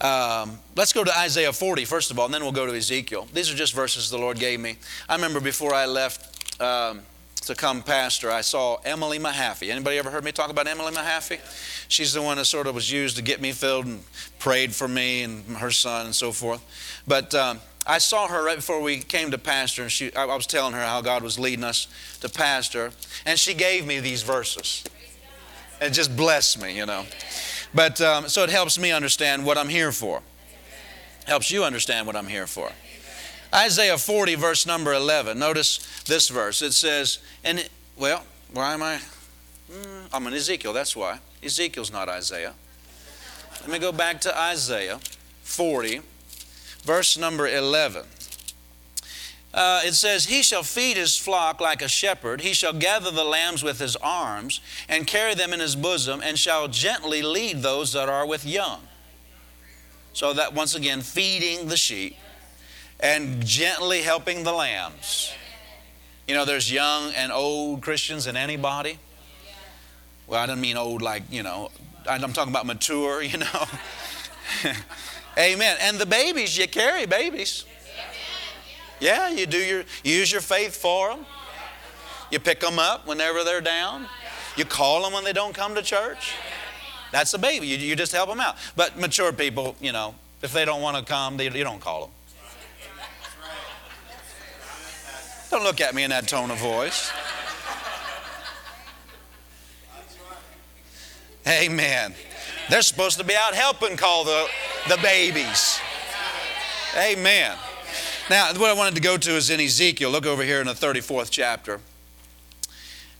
Um, 0.00 0.58
let's 0.76 0.94
go 0.94 1.04
to 1.04 1.18
Isaiah 1.18 1.52
40 1.52 1.84
first 1.84 2.10
of 2.10 2.18
all, 2.18 2.24
and 2.24 2.32
then 2.32 2.42
we'll 2.42 2.52
go 2.52 2.66
to 2.66 2.74
Ezekiel. 2.74 3.28
These 3.34 3.52
are 3.52 3.56
just 3.56 3.74
verses 3.74 4.10
the 4.10 4.18
Lord 4.18 4.38
gave 4.38 4.58
me. 4.58 4.76
I 5.08 5.14
remember 5.14 5.40
before 5.40 5.74
I 5.74 5.84
left 5.84 6.60
um, 6.60 7.02
to 7.42 7.54
come 7.54 7.82
pastor, 7.82 8.30
I 8.30 8.40
saw 8.40 8.78
Emily 8.84 9.18
Mahaffey. 9.18 9.70
Anybody 9.70 9.98
ever 9.98 10.10
heard 10.10 10.24
me 10.24 10.32
talk 10.32 10.50
about 10.50 10.66
Emily 10.66 10.92
Mahaffey? 10.92 11.38
She's 11.88 12.14
the 12.14 12.22
one 12.22 12.38
that 12.38 12.46
sort 12.46 12.66
of 12.66 12.74
was 12.74 12.90
used 12.90 13.16
to 13.16 13.22
get 13.22 13.42
me 13.42 13.52
filled 13.52 13.86
and 13.86 14.02
prayed 14.38 14.74
for 14.74 14.88
me 14.88 15.22
and 15.22 15.44
her 15.58 15.70
son 15.70 16.06
and 16.06 16.14
so 16.14 16.32
forth. 16.32 16.62
But 17.06 17.34
um, 17.34 17.60
I 17.86 17.98
saw 17.98 18.28
her 18.28 18.44
right 18.44 18.56
before 18.56 18.80
we 18.80 18.98
came 18.98 19.30
to 19.32 19.38
pastor, 19.38 19.82
and 19.82 19.92
she, 19.92 20.14
I 20.14 20.24
was 20.24 20.46
telling 20.46 20.72
her 20.72 20.80
how 20.80 21.02
God 21.02 21.22
was 21.22 21.38
leading 21.38 21.64
us 21.64 21.88
to 22.20 22.28
pastor, 22.28 22.92
and 23.26 23.38
she 23.38 23.52
gave 23.52 23.86
me 23.86 24.00
these 24.00 24.22
verses. 24.22 24.84
It 25.80 25.90
just 25.90 26.14
blessed 26.14 26.60
me, 26.62 26.76
you 26.76 26.84
know. 26.84 27.04
But 27.74 28.00
um, 28.00 28.28
so 28.28 28.42
it 28.42 28.50
helps 28.50 28.78
me 28.78 28.90
understand 28.92 29.44
what 29.44 29.56
I'm 29.56 29.68
here 29.68 29.92
for. 29.92 30.22
Helps 31.26 31.50
you 31.50 31.64
understand 31.64 32.06
what 32.06 32.16
I'm 32.16 32.26
here 32.26 32.46
for. 32.46 32.70
Isaiah 33.54 33.98
40, 33.98 34.36
verse 34.36 34.66
number 34.66 34.92
11. 34.92 35.38
Notice 35.38 36.02
this 36.04 36.28
verse. 36.28 36.62
It 36.62 36.72
says, 36.72 37.18
and 37.44 37.60
it, 37.60 37.70
well, 37.96 38.24
why 38.52 38.74
am 38.74 38.82
I? 38.82 39.00
Mm, 39.70 40.08
I'm 40.12 40.26
in 40.26 40.34
Ezekiel, 40.34 40.72
that's 40.72 40.94
why. 40.96 41.18
Ezekiel's 41.42 41.92
not 41.92 42.08
Isaiah. 42.08 42.54
Let 43.60 43.70
me 43.70 43.78
go 43.78 43.92
back 43.92 44.20
to 44.22 44.38
Isaiah 44.38 44.98
40, 45.42 46.00
verse 46.82 47.18
number 47.18 47.46
11. 47.46 48.04
Uh, 49.52 49.82
it 49.84 49.94
says, 49.94 50.26
He 50.26 50.42
shall 50.42 50.62
feed 50.62 50.96
his 50.96 51.16
flock 51.16 51.60
like 51.60 51.82
a 51.82 51.88
shepherd. 51.88 52.40
He 52.40 52.52
shall 52.52 52.72
gather 52.72 53.10
the 53.10 53.24
lambs 53.24 53.62
with 53.62 53.78
his 53.78 53.96
arms 53.96 54.60
and 54.88 55.06
carry 55.06 55.34
them 55.34 55.52
in 55.52 55.60
his 55.60 55.74
bosom, 55.74 56.20
and 56.22 56.38
shall 56.38 56.68
gently 56.68 57.22
lead 57.22 57.62
those 57.62 57.92
that 57.92 58.08
are 58.08 58.26
with 58.26 58.46
young. 58.46 58.82
So, 60.12 60.32
that 60.34 60.54
once 60.54 60.74
again, 60.74 61.02
feeding 61.02 61.68
the 61.68 61.76
sheep 61.76 62.16
and 63.00 63.44
gently 63.44 64.02
helping 64.02 64.44
the 64.44 64.52
lambs. 64.52 65.32
You 66.28 66.34
know, 66.34 66.44
there's 66.44 66.70
young 66.70 67.12
and 67.14 67.32
old 67.32 67.82
Christians 67.82 68.26
in 68.26 68.36
anybody. 68.36 68.98
Well, 70.26 70.40
I 70.40 70.46
don't 70.46 70.60
mean 70.60 70.76
old 70.76 71.02
like, 71.02 71.24
you 71.30 71.42
know, 71.42 71.70
I'm 72.08 72.32
talking 72.32 72.52
about 72.52 72.66
mature, 72.66 73.22
you 73.22 73.38
know. 73.38 73.64
Amen. 75.38 75.76
And 75.80 75.98
the 75.98 76.06
babies, 76.06 76.56
you 76.56 76.68
carry 76.68 77.06
babies. 77.06 77.64
Yeah, 79.00 79.30
you 79.30 79.46
do 79.46 79.58
your 79.58 79.84
you 80.04 80.14
use 80.14 80.30
your 80.30 80.42
faith 80.42 80.76
for 80.76 81.08
them. 81.08 81.26
You 82.30 82.38
pick 82.38 82.60
them 82.60 82.78
up 82.78 83.06
whenever 83.06 83.42
they're 83.42 83.60
down. 83.60 84.06
You 84.56 84.64
call 84.64 85.02
them 85.02 85.12
when 85.12 85.24
they 85.24 85.32
don't 85.32 85.54
come 85.54 85.74
to 85.74 85.82
church. 85.82 86.34
That's 87.12 87.34
a 87.34 87.38
baby. 87.38 87.66
You, 87.66 87.76
you 87.76 87.96
just 87.96 88.12
help 88.12 88.28
them 88.28 88.40
out. 88.40 88.56
But 88.76 88.98
mature 88.98 89.32
people, 89.32 89.74
you 89.80 89.90
know, 89.90 90.14
if 90.42 90.52
they 90.52 90.64
don't 90.64 90.80
want 90.80 90.96
to 90.96 91.04
come, 91.04 91.36
they, 91.36 91.50
you 91.50 91.64
don't 91.64 91.80
call 91.80 92.02
them. 92.02 92.10
Don't 95.50 95.64
look 95.64 95.80
at 95.80 95.94
me 95.94 96.04
in 96.04 96.10
that 96.10 96.28
tone 96.28 96.50
of 96.50 96.58
voice. 96.58 97.10
Amen. 101.48 102.14
They're 102.68 102.82
supposed 102.82 103.18
to 103.18 103.24
be 103.24 103.34
out 103.34 103.54
helping 103.54 103.96
call 103.96 104.24
the, 104.24 104.46
the 104.88 104.96
babies. 104.98 105.80
Amen. 106.96 107.56
Now, 108.30 108.52
what 108.52 108.70
I 108.70 108.74
wanted 108.74 108.94
to 108.94 109.00
go 109.00 109.16
to 109.16 109.30
is 109.32 109.50
in 109.50 109.58
Ezekiel. 109.58 110.08
Look 110.08 110.24
over 110.24 110.44
here 110.44 110.60
in 110.60 110.68
the 110.68 110.72
34th 110.72 111.30
chapter. 111.32 111.80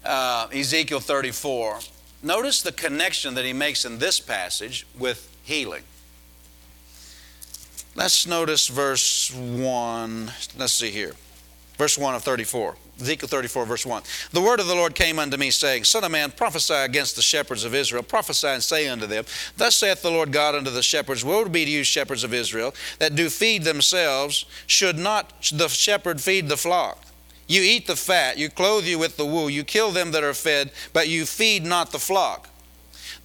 uh, 0.05 0.46
Ezekiel 0.53 1.01
34, 1.01 1.81
notice 2.23 2.62
the 2.62 2.70
connection 2.70 3.35
that 3.35 3.44
he 3.44 3.53
makes 3.53 3.85
in 3.85 3.99
this 3.99 4.20
passage 4.20 4.87
with 4.96 5.29
healing. 5.42 5.83
Let's 7.96 8.25
notice 8.25 8.68
verse 8.68 9.35
1. 9.35 10.31
Let's 10.57 10.75
see 10.75 10.92
here. 10.92 11.14
Verse 11.77 11.99
1 11.99 12.14
of 12.14 12.23
34. 12.23 12.77
Ezekiel 13.00 13.28
34, 13.28 13.66
verse 13.66 13.86
1. 13.86 14.02
The 14.32 14.40
word 14.40 14.60
of 14.60 14.66
the 14.66 14.74
Lord 14.74 14.94
came 14.94 15.18
unto 15.18 15.36
me, 15.36 15.50
saying, 15.50 15.84
Son 15.84 16.04
of 16.04 16.10
man, 16.10 16.30
prophesy 16.30 16.74
against 16.74 17.16
the 17.16 17.22
shepherds 17.22 17.64
of 17.64 17.74
Israel. 17.74 18.02
Prophesy 18.02 18.48
and 18.48 18.62
say 18.62 18.88
unto 18.88 19.06
them, 19.06 19.24
Thus 19.56 19.76
saith 19.76 20.02
the 20.02 20.10
Lord 20.10 20.32
God 20.32 20.54
unto 20.54 20.70
the 20.70 20.82
shepherds, 20.82 21.24
Woe 21.24 21.48
be 21.48 21.64
to 21.64 21.70
you, 21.70 21.84
shepherds 21.84 22.24
of 22.24 22.34
Israel, 22.34 22.74
that 22.98 23.14
do 23.14 23.30
feed 23.30 23.64
themselves. 23.64 24.44
Should 24.66 24.98
not 24.98 25.32
the 25.52 25.68
shepherd 25.68 26.20
feed 26.20 26.48
the 26.48 26.56
flock? 26.56 27.04
You 27.50 27.62
eat 27.62 27.88
the 27.88 27.96
fat, 27.96 28.38
you 28.38 28.48
clothe 28.48 28.84
you 28.84 28.96
with 28.96 29.16
the 29.16 29.26
wool, 29.26 29.50
you 29.50 29.64
kill 29.64 29.90
them 29.90 30.12
that 30.12 30.22
are 30.22 30.34
fed, 30.34 30.70
but 30.92 31.08
you 31.08 31.26
feed 31.26 31.64
not 31.64 31.90
the 31.90 31.98
flock. 31.98 32.48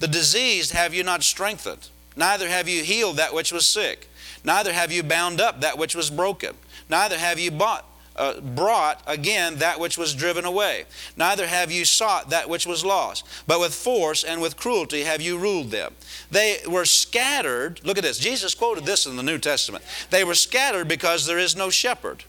The 0.00 0.08
diseased 0.08 0.72
have 0.72 0.92
you 0.92 1.04
not 1.04 1.22
strengthened, 1.22 1.90
neither 2.16 2.48
have 2.48 2.68
you 2.68 2.82
healed 2.82 3.18
that 3.18 3.32
which 3.32 3.52
was 3.52 3.68
sick, 3.68 4.08
neither 4.42 4.72
have 4.72 4.90
you 4.90 5.04
bound 5.04 5.40
up 5.40 5.60
that 5.60 5.78
which 5.78 5.94
was 5.94 6.10
broken, 6.10 6.56
neither 6.90 7.18
have 7.18 7.38
you 7.38 7.52
bought 7.52 7.84
uh, 8.16 8.40
brought 8.40 9.02
again 9.06 9.56
that 9.56 9.78
which 9.78 9.98
was 9.98 10.14
driven 10.14 10.44
away. 10.44 10.84
Neither 11.16 11.46
have 11.46 11.70
you 11.70 11.84
sought 11.84 12.30
that 12.30 12.48
which 12.48 12.66
was 12.66 12.84
lost, 12.84 13.26
but 13.46 13.60
with 13.60 13.74
force 13.74 14.24
and 14.24 14.40
with 14.40 14.56
cruelty 14.56 15.02
have 15.02 15.20
you 15.20 15.38
ruled 15.38 15.70
them. 15.70 15.94
They 16.30 16.58
were 16.68 16.84
scattered. 16.84 17.80
Look 17.84 17.98
at 17.98 18.04
this. 18.04 18.18
Jesus 18.18 18.54
quoted 18.54 18.84
this 18.84 19.06
in 19.06 19.16
the 19.16 19.22
New 19.22 19.38
Testament. 19.38 19.84
They 20.10 20.24
were 20.24 20.34
scattered 20.34 20.88
because 20.88 21.26
there 21.26 21.38
is 21.38 21.56
no 21.56 21.70
shepherd. 21.70 22.24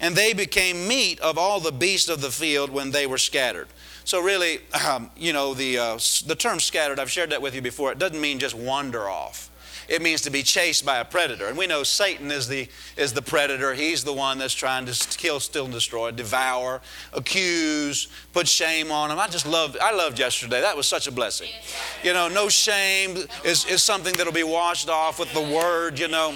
And 0.00 0.14
they 0.14 0.32
became 0.32 0.88
meat 0.88 1.20
of 1.20 1.38
all 1.38 1.60
the 1.60 1.72
beasts 1.72 2.08
of 2.08 2.20
the 2.20 2.30
field 2.30 2.70
when 2.70 2.90
they 2.90 3.06
were 3.06 3.18
scattered. 3.18 3.68
So, 4.04 4.20
really, 4.20 4.60
um, 4.86 5.10
you 5.16 5.32
know, 5.32 5.54
the, 5.54 5.78
uh, 5.78 5.98
the 6.26 6.36
term 6.36 6.60
scattered, 6.60 7.00
I've 7.00 7.10
shared 7.10 7.30
that 7.30 7.42
with 7.42 7.54
you 7.54 7.62
before, 7.62 7.92
it 7.92 7.98
doesn't 7.98 8.20
mean 8.20 8.38
just 8.38 8.54
wander 8.54 9.08
off 9.08 9.50
it 9.88 10.02
means 10.02 10.20
to 10.22 10.30
be 10.30 10.42
chased 10.42 10.84
by 10.84 10.98
a 10.98 11.04
predator. 11.04 11.46
And 11.46 11.56
we 11.56 11.66
know 11.66 11.82
Satan 11.82 12.30
is 12.30 12.48
the, 12.48 12.68
is 12.96 13.12
the 13.12 13.22
predator. 13.22 13.74
He's 13.74 14.04
the 14.04 14.12
one 14.12 14.38
that's 14.38 14.54
trying 14.54 14.86
to 14.86 15.18
kill, 15.18 15.40
steal, 15.40 15.64
and 15.64 15.72
destroy, 15.72 16.10
devour, 16.10 16.80
accuse, 17.12 18.08
put 18.32 18.48
shame 18.48 18.90
on 18.90 19.10
him. 19.10 19.18
I 19.18 19.28
just 19.28 19.46
loved, 19.46 19.78
I 19.78 19.92
loved 19.92 20.18
yesterday. 20.18 20.60
That 20.60 20.76
was 20.76 20.86
such 20.86 21.06
a 21.06 21.12
blessing. 21.12 21.48
You 22.02 22.12
know, 22.12 22.28
no 22.28 22.48
shame 22.48 23.16
is, 23.44 23.64
is 23.66 23.82
something 23.82 24.14
that'll 24.14 24.32
be 24.32 24.42
washed 24.42 24.88
off 24.88 25.18
with 25.18 25.32
the 25.32 25.42
word, 25.42 25.98
you 25.98 26.08
know. 26.08 26.34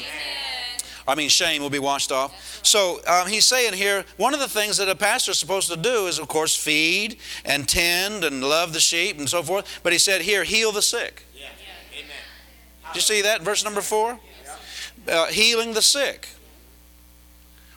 I 1.08 1.14
mean, 1.16 1.28
shame 1.28 1.60
will 1.60 1.70
be 1.70 1.78
washed 1.78 2.12
off. 2.12 2.60
So 2.62 3.00
um, 3.06 3.26
he's 3.26 3.44
saying 3.44 3.72
here, 3.72 4.04
one 4.16 4.34
of 4.34 4.40
the 4.40 4.48
things 4.48 4.76
that 4.76 4.88
a 4.88 4.94
pastor 4.94 5.32
is 5.32 5.38
supposed 5.38 5.70
to 5.70 5.76
do 5.76 6.06
is, 6.06 6.18
of 6.18 6.28
course, 6.28 6.54
feed 6.54 7.16
and 7.44 7.68
tend 7.68 8.22
and 8.22 8.44
love 8.44 8.72
the 8.72 8.80
sheep 8.80 9.18
and 9.18 9.28
so 9.28 9.42
forth. 9.42 9.80
But 9.82 9.92
he 9.92 9.98
said 9.98 10.22
here, 10.22 10.44
heal 10.44 10.70
the 10.70 10.82
sick. 10.82 11.24
Do 12.92 12.96
you 12.96 13.00
see 13.00 13.22
that 13.22 13.42
verse 13.42 13.64
number 13.64 13.80
four? 13.80 14.18
Uh, 15.08 15.26
healing 15.26 15.74
the 15.74 15.82
sick. 15.82 16.28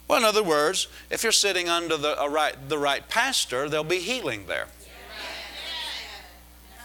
Well, 0.07 0.17
in 0.17 0.25
other 0.25 0.43
words, 0.43 0.87
if 1.09 1.23
you're 1.23 1.31
sitting 1.31 1.69
under 1.69 1.97
the, 1.97 2.15
right, 2.29 2.55
the 2.67 2.77
right 2.77 3.07
pastor, 3.07 3.69
there'll 3.69 3.83
be 3.83 3.99
healing 3.99 4.45
there. 4.47 4.67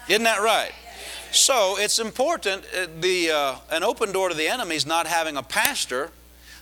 Isn't 0.09 0.25
that 0.25 0.41
right? 0.41 0.73
So 1.33 1.77
it's 1.79 1.99
important. 1.99 2.65
Uh, 2.75 2.87
the, 3.01 3.31
uh, 3.31 3.55
an 3.71 3.83
open 3.83 4.13
door 4.13 4.29
to 4.29 4.35
the 4.35 4.49
enemy 4.49 4.77
is 4.77 4.87
not 4.87 5.07
having 5.07 5.37
a 5.37 5.43
pastor 5.43 6.11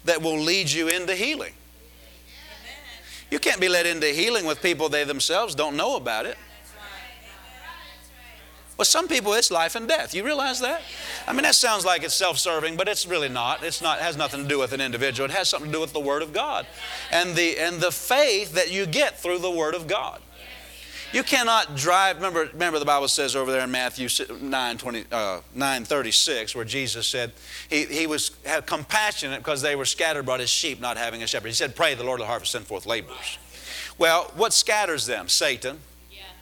that 0.04 0.22
will 0.22 0.38
lead 0.38 0.70
you 0.70 0.88
into 0.88 1.14
healing. 1.14 1.52
You 3.30 3.38
can't 3.38 3.60
be 3.60 3.68
led 3.68 3.86
into 3.86 4.06
healing 4.06 4.46
with 4.46 4.62
people 4.62 4.88
they 4.88 5.04
themselves 5.04 5.54
don't 5.54 5.76
know 5.76 5.96
about 5.96 6.26
it. 6.26 6.38
Well, 8.76 8.84
some 8.84 9.08
people 9.08 9.32
it's 9.32 9.50
life 9.50 9.74
and 9.74 9.88
death. 9.88 10.14
You 10.14 10.22
realize 10.22 10.60
that? 10.60 10.82
I 11.26 11.32
mean, 11.32 11.42
that 11.42 11.54
sounds 11.54 11.86
like 11.86 12.04
it's 12.04 12.14
self-serving, 12.14 12.76
but 12.76 12.88
it's 12.88 13.06
really 13.06 13.30
not. 13.30 13.62
It's 13.62 13.80
not. 13.80 13.98
It 13.98 14.02
has 14.02 14.18
nothing 14.18 14.42
to 14.42 14.48
do 14.48 14.58
with 14.58 14.72
an 14.72 14.82
individual. 14.82 15.30
It 15.30 15.34
has 15.34 15.48
something 15.48 15.70
to 15.70 15.76
do 15.76 15.80
with 15.80 15.94
the 15.94 16.00
Word 16.00 16.22
of 16.22 16.32
God, 16.32 16.66
and 17.10 17.34
the 17.34 17.58
and 17.58 17.80
the 17.80 17.90
faith 17.90 18.52
that 18.52 18.70
you 18.70 18.84
get 18.84 19.18
through 19.18 19.38
the 19.38 19.50
Word 19.50 19.74
of 19.74 19.86
God. 19.86 20.20
You 21.12 21.22
cannot 21.22 21.76
drive. 21.76 22.16
Remember, 22.16 22.50
remember 22.52 22.78
the 22.78 22.84
Bible 22.84 23.08
says 23.08 23.36
over 23.36 23.50
there 23.50 23.62
in 23.62 23.70
Matthew 23.70 24.08
9, 24.40 24.78
20, 24.78 25.04
uh, 25.12 25.40
9 25.54 25.84
36, 25.84 26.54
where 26.54 26.64
Jesus 26.64 27.06
said 27.06 27.32
he, 27.70 27.84
he 27.84 28.06
was 28.06 28.32
had 28.44 28.66
compassionate 28.66 29.38
because 29.38 29.62
they 29.62 29.76
were 29.76 29.86
scattered 29.86 30.20
about 30.20 30.40
his 30.40 30.50
sheep 30.50 30.80
not 30.80 30.98
having 30.98 31.22
a 31.22 31.26
shepherd. 31.26 31.48
He 31.48 31.54
said, 31.54 31.76
Pray 31.76 31.94
the 31.94 32.04
Lord 32.04 32.20
of 32.20 32.26
the 32.26 32.28
harvest 32.28 32.52
send 32.52 32.66
forth 32.66 32.84
laborers. 32.84 33.38
Well, 33.96 34.30
what 34.36 34.52
scatters 34.52 35.06
them? 35.06 35.28
Satan. 35.28 35.78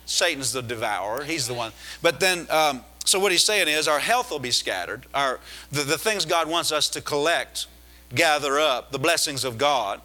Satan's 0.07 0.53
the 0.53 0.63
devourer. 0.63 1.25
He's 1.25 1.47
the 1.47 1.55
one. 1.55 1.73
But 2.03 2.21
then, 2.21 2.47
um, 2.51 2.85
so 3.05 3.19
what 3.19 3.33
he's 3.33 3.45
saying 3.45 3.69
is 3.69 3.89
our 3.89 3.99
health 3.99 4.31
will 4.31 4.39
be 4.39 4.51
scattered. 4.51 5.07
Our, 5.15 5.41
the, 5.71 5.83
the 5.83 5.99
things 5.99 6.25
God 6.25 6.49
wants 6.49 6.73
us 6.73 6.89
to 6.91 7.01
collect, 7.01 7.67
gather 8.15 8.59
up, 8.59 8.93
the 8.93 8.99
blessings 8.99 9.45
of 9.45 9.59
God, 9.59 10.01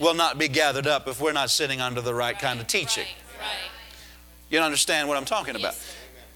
will 0.00 0.14
not 0.14 0.38
be 0.38 0.48
gathered 0.48 0.86
up 0.86 1.06
if 1.06 1.20
we're 1.20 1.32
not 1.32 1.50
sitting 1.50 1.80
under 1.80 2.00
the 2.00 2.14
right 2.14 2.38
kind 2.38 2.60
of 2.60 2.66
teaching. 2.66 3.06
You 4.50 4.60
understand 4.60 5.08
what 5.08 5.16
I'm 5.16 5.24
talking 5.24 5.56
about? 5.56 5.78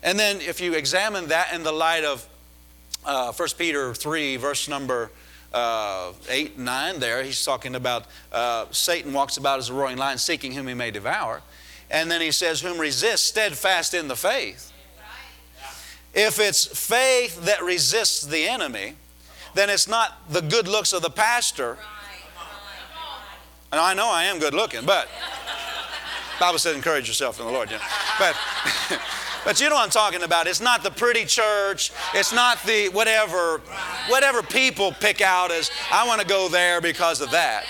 And 0.03 0.19
then 0.19 0.41
if 0.41 0.61
you 0.61 0.75
examine 0.75 1.29
that 1.29 1.53
in 1.53 1.63
the 1.63 1.73
light 1.73 2.05
of 2.05 2.27
uh, 3.05 3.33
1 3.33 3.49
Peter 3.59 3.93
3, 3.93 4.37
verse 4.37 4.69
number 4.69 5.11
uh, 5.53 6.13
8 6.29 6.59
9 6.59 7.01
there, 7.01 7.23
he's 7.23 7.45
talking 7.45 7.75
about 7.75 8.07
uh, 8.33 8.67
Satan 8.71 9.13
walks 9.13 9.37
about 9.37 9.59
as 9.59 9.69
a 9.69 9.75
roaring 9.75 9.97
lion 9.97 10.19
seeking 10.19 10.53
whom 10.53 10.69
he 10.69 10.75
may 10.75 10.91
devour. 10.91 11.43
And 11.91 12.11
then 12.11 12.21
he 12.21 12.33
says, 12.33 12.61
Whom 12.61 12.79
resist 12.79 13.27
steadfast 13.27 13.95
in 13.95 14.09
the 14.09 14.17
faith. 14.17 14.73
If 16.15 16.39
it's 16.39 16.65
faith 16.65 17.45
that 17.45 17.63
resists 17.63 18.23
the 18.23 18.49
enemy, 18.49 18.95
then 19.55 19.71
it's 19.71 19.87
not 19.87 20.19
the 20.31 20.41
good 20.41 20.67
looks 20.67 20.93
of 20.93 21.03
the 21.03 21.11
pastor. 21.11 21.79
And 23.71 23.81
I 23.81 23.95
know 23.95 24.11
I 24.11 24.25
am 24.25 24.39
good 24.39 24.55
looking, 24.55 24.87
but 24.87 25.09
Bible 26.39 26.59
says 26.59 26.77
encourage 26.77 27.09
yourself 27.09 27.41
in 27.41 27.47
the 27.47 27.53
Lord. 27.53 27.71
You 27.71 27.77
know. 27.77 27.83
But 28.19 28.37
but 29.45 29.61
you 29.61 29.69
know 29.69 29.75
what 29.75 29.85
I'm 29.85 29.91
talking 29.91 30.23
about. 30.23 30.47
It's 30.47 30.61
not 30.61 30.83
the 30.83 30.91
pretty 30.91 31.25
church. 31.25 31.93
It's 32.15 32.33
not 32.33 32.63
the 32.65 32.89
whatever 32.91 33.61
whatever 34.09 34.43
people 34.43 34.93
pick 34.93 35.21
out 35.21 35.51
as 35.51 35.71
I 35.91 36.07
want 36.07 36.21
to 36.21 36.27
go 36.27 36.49
there 36.49 36.81
because 36.81 37.21
of 37.21 37.31
that. 37.33 37.67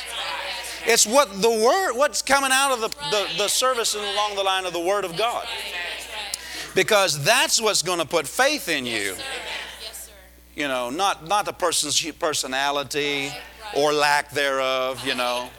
It's 0.86 1.06
what 1.06 1.42
the 1.42 1.50
word, 1.50 1.94
what's 1.94 2.22
coming 2.22 2.50
out 2.52 2.72
of 2.72 2.80
the, 2.80 2.88
the, 3.10 3.28
the 3.38 3.48
service 3.48 3.94
and 3.94 4.04
along 4.04 4.36
the 4.36 4.42
line 4.42 4.64
of 4.66 4.72
the 4.72 4.80
Word 4.80 5.04
of 5.04 5.16
God. 5.16 5.46
Because 6.74 7.22
that's 7.24 7.60
what's 7.60 7.82
going 7.82 7.98
to 7.98 8.06
put 8.06 8.26
faith 8.26 8.68
in 8.68 8.86
you. 8.86 9.16
You 10.54 10.68
know, 10.68 10.90
not, 10.90 11.26
not 11.26 11.44
the 11.44 11.52
person's 11.52 12.00
personality 12.12 13.30
or 13.76 13.92
lack 13.92 14.30
thereof, 14.30 15.04
you 15.04 15.14
know. 15.14 15.50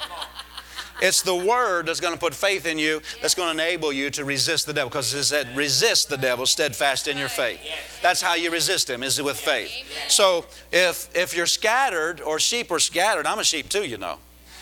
It's 1.00 1.22
the 1.22 1.36
word 1.36 1.86
that's 1.86 2.00
going 2.00 2.14
to 2.14 2.20
put 2.20 2.34
faith 2.34 2.66
in 2.66 2.80
you 2.80 3.02
that's 3.22 3.36
going 3.36 3.56
to 3.56 3.64
enable 3.64 3.94
you 3.94 4.10
to 4.12 4.26
resist 4.26 4.66
the 4.66 4.74
devil 4.74 4.90
because 4.90 5.14
it 5.14 5.26
said 5.26 5.56
resist 5.56 6.10
the 6.10 6.18
devil 6.18 6.48
steadfast 6.48 7.08
in 7.08 7.18
your 7.18 7.30
faith. 7.30 7.60
That's 8.02 8.20
how 8.20 8.34
you 8.34 8.50
resist 8.50 8.90
him 8.90 9.04
is 9.04 9.22
with 9.22 9.38
faith. 9.38 9.72
So 10.08 10.46
if 10.72 11.16
if 11.16 11.36
you're 11.36 11.46
scattered 11.46 12.20
or 12.20 12.40
sheep 12.40 12.72
are 12.72 12.80
scattered, 12.80 13.28
I'm 13.28 13.38
a 13.38 13.44
sheep 13.44 13.70
too, 13.70 13.86
you 13.86 14.00
know. 14.00 14.18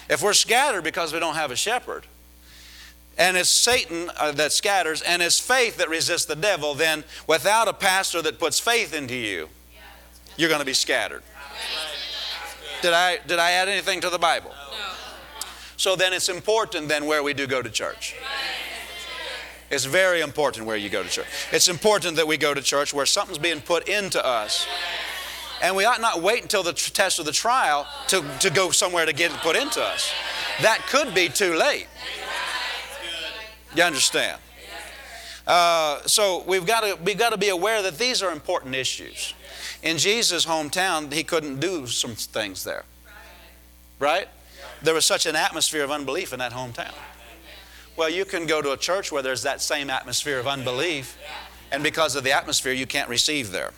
If 0.09 0.21
we're 0.21 0.33
scattered 0.33 0.83
because 0.83 1.13
we 1.13 1.19
don't 1.19 1.35
have 1.35 1.51
a 1.51 1.55
shepherd, 1.55 2.05
and 3.17 3.37
it's 3.37 3.49
Satan 3.49 4.11
uh, 4.17 4.31
that 4.33 4.51
scatters, 4.51 5.01
and 5.01 5.21
it's 5.21 5.39
faith 5.39 5.77
that 5.77 5.89
resists 5.89 6.25
the 6.25 6.35
devil, 6.35 6.73
then 6.73 7.03
without 7.27 7.67
a 7.67 7.73
pastor 7.73 8.21
that 8.21 8.39
puts 8.39 8.59
faith 8.59 8.93
into 8.93 9.15
you, 9.15 9.49
you're 10.37 10.49
going 10.49 10.59
to 10.59 10.65
be 10.65 10.73
scattered. 10.73 11.23
Did 12.81 12.93
I, 12.93 13.19
did 13.25 13.39
I 13.39 13.51
add 13.51 13.69
anything 13.69 14.01
to 14.01 14.09
the 14.09 14.19
Bible? 14.19 14.51
So 15.77 15.95
then 15.95 16.13
it's 16.13 16.29
important 16.29 16.87
then 16.87 17.05
where 17.05 17.23
we 17.23 17.33
do 17.33 17.47
go 17.47 17.61
to 17.61 17.69
church. 17.69 18.15
It's 19.71 19.85
very 19.85 20.21
important 20.21 20.67
where 20.67 20.77
you 20.77 20.89
go 20.89 21.01
to 21.01 21.09
church. 21.09 21.25
It's 21.51 21.67
important 21.67 22.17
that 22.17 22.27
we 22.27 22.37
go 22.37 22.53
to 22.53 22.61
church 22.61 22.93
where 22.93 23.05
something's 23.05 23.39
being 23.39 23.61
put 23.61 23.89
into 23.89 24.23
us 24.23 24.67
and 25.65 25.75
we 25.75 25.83
ought 25.83 25.99
not 25.99 26.21
wait 26.21 26.43
until 26.43 26.61
the 26.61 26.73
test 26.73 27.17
of 27.17 27.25
the 27.25 27.31
trial 27.31 27.87
to, 28.07 28.23
to 28.39 28.51
go 28.51 28.69
somewhere 28.69 29.03
to 29.03 29.13
get 29.13 29.31
it 29.31 29.37
put 29.37 29.55
into 29.55 29.81
us. 29.81 30.13
That 30.61 30.85
could 30.87 31.15
be 31.15 31.27
too 31.27 31.55
late. 31.55 31.87
You 33.75 33.81
understand? 33.81 34.39
Uh, 35.47 36.01
so 36.05 36.43
we've 36.45 36.67
got 36.67 36.81
to 36.81 37.03
we've 37.03 37.17
got 37.17 37.31
to 37.31 37.37
be 37.37 37.49
aware 37.49 37.81
that 37.81 37.97
these 37.97 38.21
are 38.21 38.31
important 38.31 38.75
issues. 38.75 39.33
In 39.81 39.97
Jesus' 39.97 40.45
hometown, 40.45 41.11
he 41.11 41.23
couldn't 41.23 41.59
do 41.59 41.87
some 41.87 42.13
things 42.13 42.63
there. 42.63 42.83
Right? 43.97 44.27
There 44.83 44.93
was 44.93 45.05
such 45.05 45.25
an 45.25 45.35
atmosphere 45.35 45.83
of 45.83 45.89
unbelief 45.89 46.31
in 46.31 46.39
that 46.39 46.51
hometown. 46.51 46.93
Well, 47.97 48.09
you 48.09 48.25
can 48.25 48.45
go 48.45 48.61
to 48.61 48.71
a 48.71 48.77
church 48.77 49.11
where 49.11 49.23
there's 49.23 49.41
that 49.43 49.61
same 49.61 49.89
atmosphere 49.89 50.37
of 50.37 50.47
unbelief, 50.47 51.17
and 51.71 51.81
because 51.81 52.15
of 52.15 52.23
the 52.23 52.33
atmosphere, 52.33 52.73
you 52.73 52.85
can't 52.85 53.09
receive 53.09 53.51
there. 53.51 53.71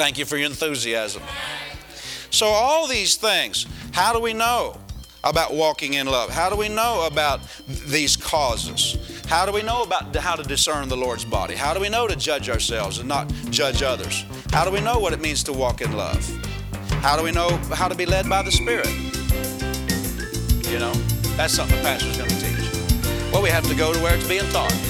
Thank 0.00 0.16
you 0.16 0.24
for 0.24 0.38
your 0.38 0.46
enthusiasm. 0.46 1.22
So, 2.30 2.46
all 2.46 2.88
these 2.88 3.16
things, 3.16 3.66
how 3.92 4.14
do 4.14 4.18
we 4.18 4.32
know 4.32 4.78
about 5.22 5.52
walking 5.52 5.92
in 5.92 6.06
love? 6.06 6.30
How 6.30 6.48
do 6.48 6.56
we 6.56 6.70
know 6.70 7.06
about 7.06 7.42
these 7.68 8.16
causes? 8.16 8.96
How 9.28 9.44
do 9.44 9.52
we 9.52 9.60
know 9.60 9.82
about 9.82 10.16
how 10.16 10.36
to 10.36 10.42
discern 10.42 10.88
the 10.88 10.96
Lord's 10.96 11.26
body? 11.26 11.54
How 11.54 11.74
do 11.74 11.80
we 11.80 11.90
know 11.90 12.08
to 12.08 12.16
judge 12.16 12.48
ourselves 12.48 12.96
and 12.96 13.10
not 13.10 13.30
judge 13.50 13.82
others? 13.82 14.24
How 14.52 14.64
do 14.64 14.70
we 14.70 14.80
know 14.80 14.98
what 14.98 15.12
it 15.12 15.20
means 15.20 15.42
to 15.44 15.52
walk 15.52 15.82
in 15.82 15.92
love? 15.92 16.26
How 17.02 17.14
do 17.18 17.22
we 17.22 17.30
know 17.30 17.50
how 17.74 17.86
to 17.86 17.94
be 17.94 18.06
led 18.06 18.26
by 18.26 18.40
the 18.40 18.52
Spirit? 18.52 18.88
You 20.72 20.78
know, 20.78 20.94
that's 21.36 21.52
something 21.52 21.76
the 21.76 21.82
pastor's 21.82 22.16
going 22.16 22.30
to 22.30 22.40
teach. 22.40 23.30
Well, 23.30 23.42
we 23.42 23.50
have 23.50 23.68
to 23.68 23.74
go 23.74 23.92
to 23.92 24.00
where 24.00 24.16
it's 24.16 24.26
being 24.26 24.50
taught. 24.50 24.89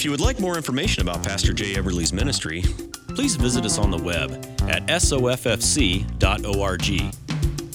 If 0.00 0.04
you 0.06 0.10
would 0.12 0.20
like 0.22 0.40
more 0.40 0.56
information 0.56 1.02
about 1.02 1.22
Pastor 1.22 1.52
Jay 1.52 1.74
Everly's 1.74 2.10
ministry, 2.10 2.62
please 3.08 3.36
visit 3.36 3.66
us 3.66 3.76
on 3.76 3.90
the 3.90 3.98
web 3.98 4.30
at 4.62 4.86
soffc.org 4.86 6.14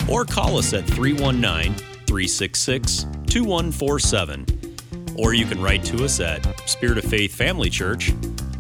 or 0.09 0.25
call 0.25 0.57
us 0.57 0.73
at 0.73 0.88
319 0.88 1.75
366 1.75 3.05
2147. 3.27 4.45
Or 5.19 5.35
you 5.35 5.45
can 5.45 5.61
write 5.61 5.83
to 5.83 6.03
us 6.03 6.19
at 6.19 6.67
Spirit 6.67 6.97
of 6.97 7.03
Faith 7.03 7.35
Family 7.35 7.69
Church, 7.69 8.11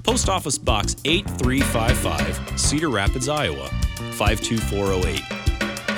Post 0.03 0.29
Office 0.29 0.59
Box 0.59 0.95
8355, 1.03 2.59
Cedar 2.59 2.89
Rapids, 2.89 3.27
Iowa 3.27 3.67
52408. 4.11 5.23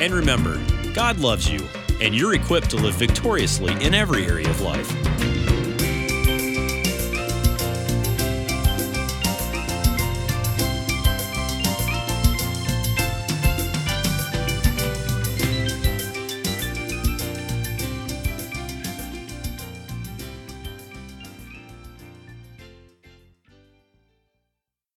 And 0.02 0.14
remember, 0.14 0.58
God 0.94 1.20
loves 1.20 1.52
you, 1.52 1.60
and 2.00 2.16
you're 2.16 2.34
equipped 2.34 2.70
to 2.70 2.78
live 2.78 2.96
victoriously 2.96 3.74
in 3.86 3.94
every 3.94 4.26
area 4.26 4.50
of 4.50 4.62
life. 4.62 4.90